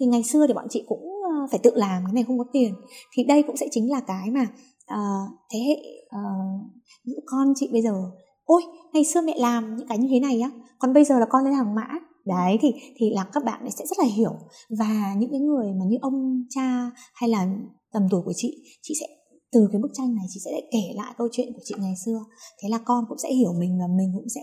[0.00, 2.44] thì ngày xưa thì bọn chị cũng uh, phải tự làm cái này không có
[2.52, 2.74] tiền.
[3.14, 4.46] Thì đây cũng sẽ chính là cái mà
[4.94, 8.10] uh, thế hệ uh, con chị bây giờ
[8.44, 11.26] ôi ngày xưa mẹ làm những cái như thế này á còn bây giờ là
[11.30, 11.88] con lên hàng mã.
[12.24, 14.32] Đấy thì thì là các bạn sẽ rất là hiểu.
[14.78, 17.46] Và những cái người mà như ông cha hay là
[17.92, 19.06] tầm tuổi của chị chị sẽ
[19.52, 21.94] từ cái bức tranh này chị sẽ lại kể lại câu chuyện của chị ngày
[22.04, 22.24] xưa.
[22.62, 24.40] Thế là con cũng sẽ hiểu mình và mình cũng sẽ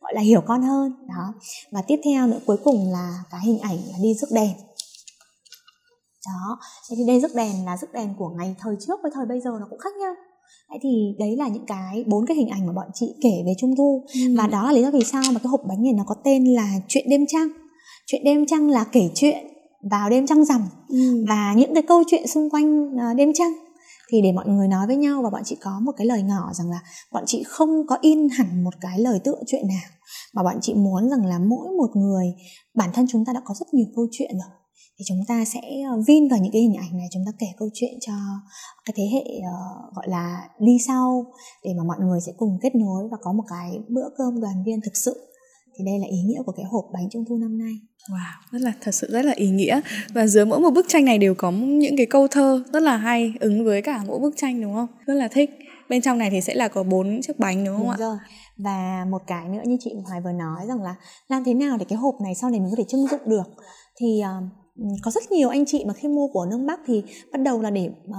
[0.00, 0.92] gọi là hiểu con hơn.
[1.08, 1.34] Đó.
[1.70, 4.50] Và tiếp theo nữa cuối cùng là cái hình ảnh là đi rước đèn.
[6.26, 6.58] Đó.
[6.90, 9.40] Thế thì đây rước đèn là rước đèn của ngày thời trước với thời bây
[9.40, 10.14] giờ nó cũng khác nhau.
[10.70, 13.52] Đấy thì đấy là những cái bốn cái hình ảnh mà bọn chị kể về
[13.58, 14.04] trung thu.
[14.14, 14.20] Ừ.
[14.38, 16.44] và đó là lý do vì sao mà cái hộp bánh này nó có tên
[16.44, 17.48] là chuyện đêm trăng.
[18.06, 19.46] Chuyện đêm trăng là kể chuyện
[19.90, 20.62] vào đêm trăng rằm.
[20.88, 21.24] Ừ.
[21.28, 23.52] và những cái câu chuyện xung quanh uh, đêm trăng
[24.10, 26.52] thì để mọi người nói với nhau và bọn chị có một cái lời ngỏ
[26.52, 26.80] rằng là
[27.12, 29.90] bọn chị không có in hẳn một cái lời tựa chuyện nào
[30.34, 32.26] mà bọn chị muốn rằng là mỗi một người
[32.74, 34.56] bản thân chúng ta đã có rất nhiều câu chuyện rồi.
[34.98, 37.46] Thì chúng ta sẽ ờ, vin vào những cái hình ảnh này chúng ta kể
[37.58, 38.12] câu chuyện cho
[38.84, 41.32] cái thế hệ uh, gọi là đi sau
[41.64, 44.62] để mà mọi người sẽ cùng kết nối và có một cái bữa cơm đoàn
[44.66, 45.32] viên thực sự.
[45.74, 47.72] Thì đây là ý nghĩa của cái hộp bánh trung thu năm nay.
[48.08, 49.80] Wow, rất là thật sự rất là ý nghĩa
[50.14, 52.96] và dưới mỗi một bức tranh này đều có những cái câu thơ rất là
[52.96, 54.86] hay ứng với cả mỗi bức tranh đúng không?
[55.06, 55.50] Rất là thích.
[55.88, 57.96] Bên trong này thì sẽ là có bốn chiếc bánh đúng không đúng ạ?
[57.98, 58.16] Rồi.
[58.58, 60.94] Và một cái nữa như chị Hoài vừa nói rằng là
[61.28, 63.50] làm thế nào để cái hộp này sau này mình có thể trưng dụng được
[64.00, 67.38] thì uh, có rất nhiều anh chị mà khi mua của nương Bắc thì bắt
[67.42, 68.16] đầu là để uh,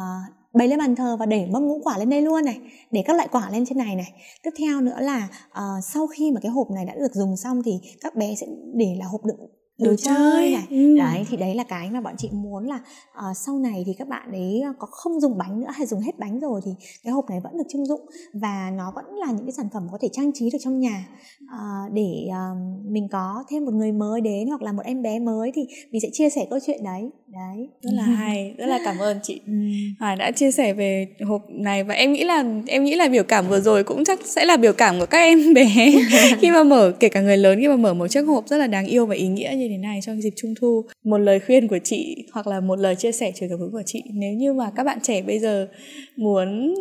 [0.53, 2.59] bày lên bàn thờ và để mâm ngũ quả lên đây luôn này
[2.91, 4.13] để các loại quả lên trên này này
[4.43, 7.63] tiếp theo nữa là uh, sau khi mà cái hộp này đã được dùng xong
[7.65, 7.71] thì
[8.01, 9.49] các bé sẽ để là hộp đựng
[9.81, 10.63] đồ, chơi này.
[10.69, 10.97] Ừ.
[10.97, 14.07] đấy thì đấy là cái mà bọn chị muốn là uh, sau này thì các
[14.07, 16.71] bạn ấy có không dùng bánh nữa hay dùng hết bánh rồi thì
[17.03, 18.01] cái hộp này vẫn được trưng dụng
[18.33, 21.07] và nó vẫn là những cái sản phẩm có thể trang trí được trong nhà.
[21.43, 22.57] Uh, để uh,
[22.91, 25.61] mình có thêm một người mới đến hoặc là một em bé mới thì
[25.91, 27.09] mình sẽ chia sẻ câu chuyện đấy.
[27.27, 29.41] Đấy rất là hay rất là cảm ơn chị.
[29.47, 29.53] Ừ.
[29.99, 33.23] Hoài đã chia sẻ về hộp này và em nghĩ là em nghĩ là biểu
[33.23, 35.65] cảm vừa rồi cũng chắc sẽ là biểu cảm của các em bé.
[36.39, 38.67] Khi mà mở kể cả người lớn khi mà mở một chiếc hộp rất là
[38.67, 40.85] đáng yêu và ý nghĩa như thế này trong dịp trung thu.
[41.03, 43.83] Một lời khuyên của chị hoặc là một lời chia sẻ truyền cảm hứng của
[43.85, 44.03] chị.
[44.13, 45.67] Nếu như mà các bạn trẻ bây giờ
[46.15, 46.73] muốn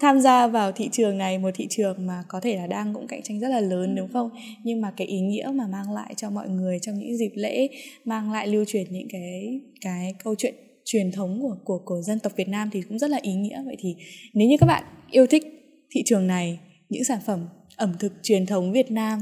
[0.00, 3.06] tham gia vào thị trường này, một thị trường mà có thể là đang cũng
[3.06, 4.30] cạnh tranh rất là lớn, đúng không?
[4.64, 7.68] Nhưng mà cái ý nghĩa mà mang lại cho mọi người trong những dịp lễ,
[8.04, 12.18] mang lại lưu truyền những cái cái câu chuyện truyền thống của của của dân
[12.18, 13.62] tộc Việt Nam thì cũng rất là ý nghĩa.
[13.66, 13.96] Vậy thì
[14.34, 15.42] nếu như các bạn yêu thích
[15.90, 17.46] thị trường này, những sản phẩm
[17.76, 19.18] ẩm thực truyền thống Việt Nam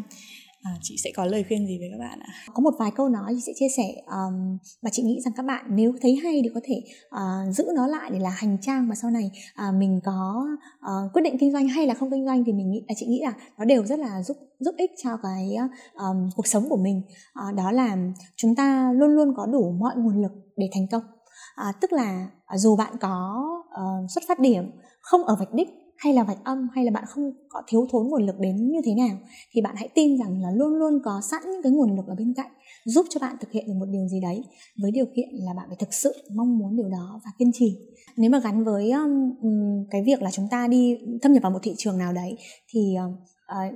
[0.66, 2.32] à, chị sẽ có lời khuyên gì với các bạn ạ?
[2.54, 5.42] Có một vài câu nói chị sẽ chia sẻ um, và chị nghĩ rằng các
[5.42, 8.88] bạn nếu thấy hay thì có thể uh, giữ nó lại để là hành trang
[8.88, 9.30] mà sau này
[9.68, 10.46] uh, mình có
[10.78, 13.06] uh, quyết định kinh doanh hay là không kinh doanh thì mình nghĩ là chị
[13.06, 15.56] nghĩ là nó đều rất là giúp giúp ích cho cái
[15.94, 17.02] um, cuộc sống của mình.
[17.48, 17.96] Uh, đó là
[18.36, 21.02] chúng ta luôn luôn có đủ mọi nguồn lực để thành công.
[21.68, 25.68] Uh, tức là uh, dù bạn có uh, xuất phát điểm không ở vạch đích
[25.98, 28.80] hay là vạch âm hay là bạn không có thiếu thốn nguồn lực đến như
[28.84, 29.18] thế nào
[29.52, 32.14] thì bạn hãy tin rằng là luôn luôn có sẵn những cái nguồn lực ở
[32.14, 32.50] bên cạnh
[32.84, 34.44] giúp cho bạn thực hiện được một điều gì đấy
[34.82, 37.78] với điều kiện là bạn phải thực sự mong muốn điều đó và kiên trì.
[38.16, 39.32] Nếu mà gắn với um,
[39.90, 42.36] cái việc là chúng ta đi thâm nhập vào một thị trường nào đấy
[42.68, 43.74] thì uh,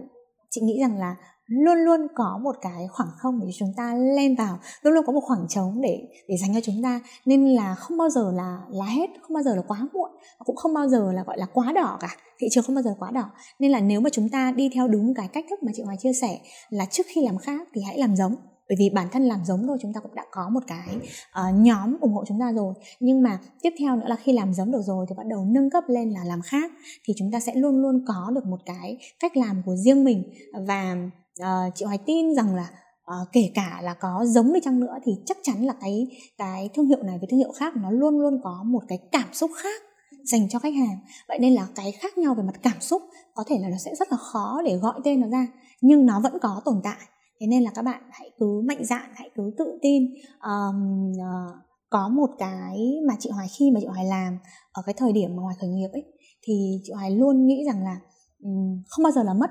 [0.50, 1.16] chị nghĩ rằng là
[1.50, 5.12] luôn luôn có một cái khoảng không để chúng ta lên vào luôn luôn có
[5.12, 7.00] một khoảng trống để để dành cho chúng ta.
[7.26, 10.10] Nên là không bao giờ là là hết không bao giờ là quá muộn
[10.44, 12.16] cũng không bao giờ là gọi là quá đỏ cả.
[12.38, 13.30] Thị trường không bao giờ quá đỏ.
[13.58, 15.96] Nên là nếu mà chúng ta đi theo đúng cái cách thức mà chị Hoài
[15.96, 16.38] chia sẻ
[16.70, 18.34] là trước khi làm khác thì hãy làm giống.
[18.68, 21.54] Bởi vì bản thân làm giống thôi chúng ta cũng đã có một cái uh,
[21.54, 22.74] nhóm ủng hộ chúng ta rồi.
[23.00, 25.70] Nhưng mà tiếp theo nữa là khi làm giống được rồi thì bắt đầu nâng
[25.70, 26.72] cấp lên là làm khác.
[27.04, 30.22] Thì chúng ta sẽ luôn luôn có được một cái cách làm của riêng mình.
[30.66, 30.96] Và
[31.42, 32.70] uh, chị Hoài tin rằng là
[33.04, 36.06] uh, kể cả là có giống đi chăng nữa thì chắc chắn là cái
[36.38, 39.28] cái thương hiệu này với thương hiệu khác nó luôn luôn có một cái cảm
[39.32, 39.82] xúc khác
[40.24, 40.98] dành cho khách hàng.
[41.28, 43.02] Vậy nên là cái khác nhau về mặt cảm xúc
[43.34, 45.46] có thể là nó sẽ rất là khó để gọi tên nó ra
[45.80, 46.98] nhưng nó vẫn có tồn tại.
[47.40, 50.04] Thế nên là các bạn hãy cứ mạnh dạn hãy cứ tự tin.
[50.42, 51.54] Um, uh,
[51.90, 54.38] có một cái mà chị Hoài khi mà chị Hoài làm
[54.72, 56.04] ở cái thời điểm mà Hoài khởi nghiệp ấy
[56.42, 58.00] thì chị Hoài luôn nghĩ rằng là
[58.42, 59.50] um, không bao giờ là mất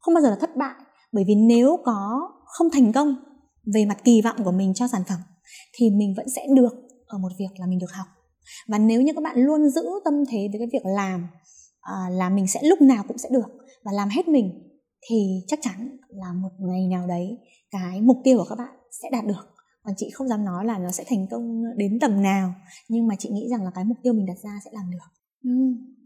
[0.00, 0.74] không bao giờ là thất bại
[1.12, 3.14] bởi vì nếu có không thành công
[3.74, 5.18] về mặt kỳ vọng của mình cho sản phẩm
[5.74, 6.72] thì mình vẫn sẽ được
[7.06, 8.06] ở một việc là mình được học.
[8.68, 11.26] Và nếu như các bạn luôn giữ tâm thế với cái việc làm
[11.80, 13.48] à, là mình sẽ lúc nào cũng sẽ được
[13.84, 14.70] và làm hết mình
[15.08, 17.38] thì chắc chắn là một ngày nào đấy
[17.70, 19.54] cái mục tiêu của các bạn sẽ đạt được.
[19.82, 22.54] Còn chị không dám nói là nó sẽ thành công đến tầm nào
[22.88, 25.19] nhưng mà chị nghĩ rằng là cái mục tiêu mình đặt ra sẽ làm được.
[25.44, 25.50] Ừ.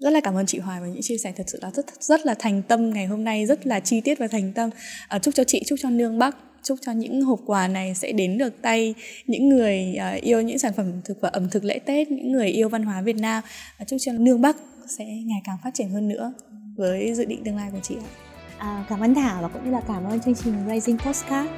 [0.01, 2.27] Rất là cảm ơn chị Hoài và những chia sẻ thật sự là rất rất
[2.27, 4.71] là thành tâm ngày hôm nay rất là chi tiết và thành tâm.
[5.09, 8.13] À, chúc cho chị, chúc cho Nương Bắc, chúc cho những hộp quà này sẽ
[8.13, 8.95] đến được tay
[9.27, 12.49] những người à, yêu những sản phẩm thực và ẩm thực lễ Tết, những người
[12.49, 13.43] yêu văn hóa Việt Nam.
[13.79, 14.57] À, chúc cho Nương Bắc
[14.99, 16.33] sẽ ngày càng phát triển hơn nữa
[16.77, 18.09] với dự định tương lai của chị ạ.
[18.59, 21.51] À, cảm ơn Thảo và cũng như là cảm ơn chương trình Rising Postcard.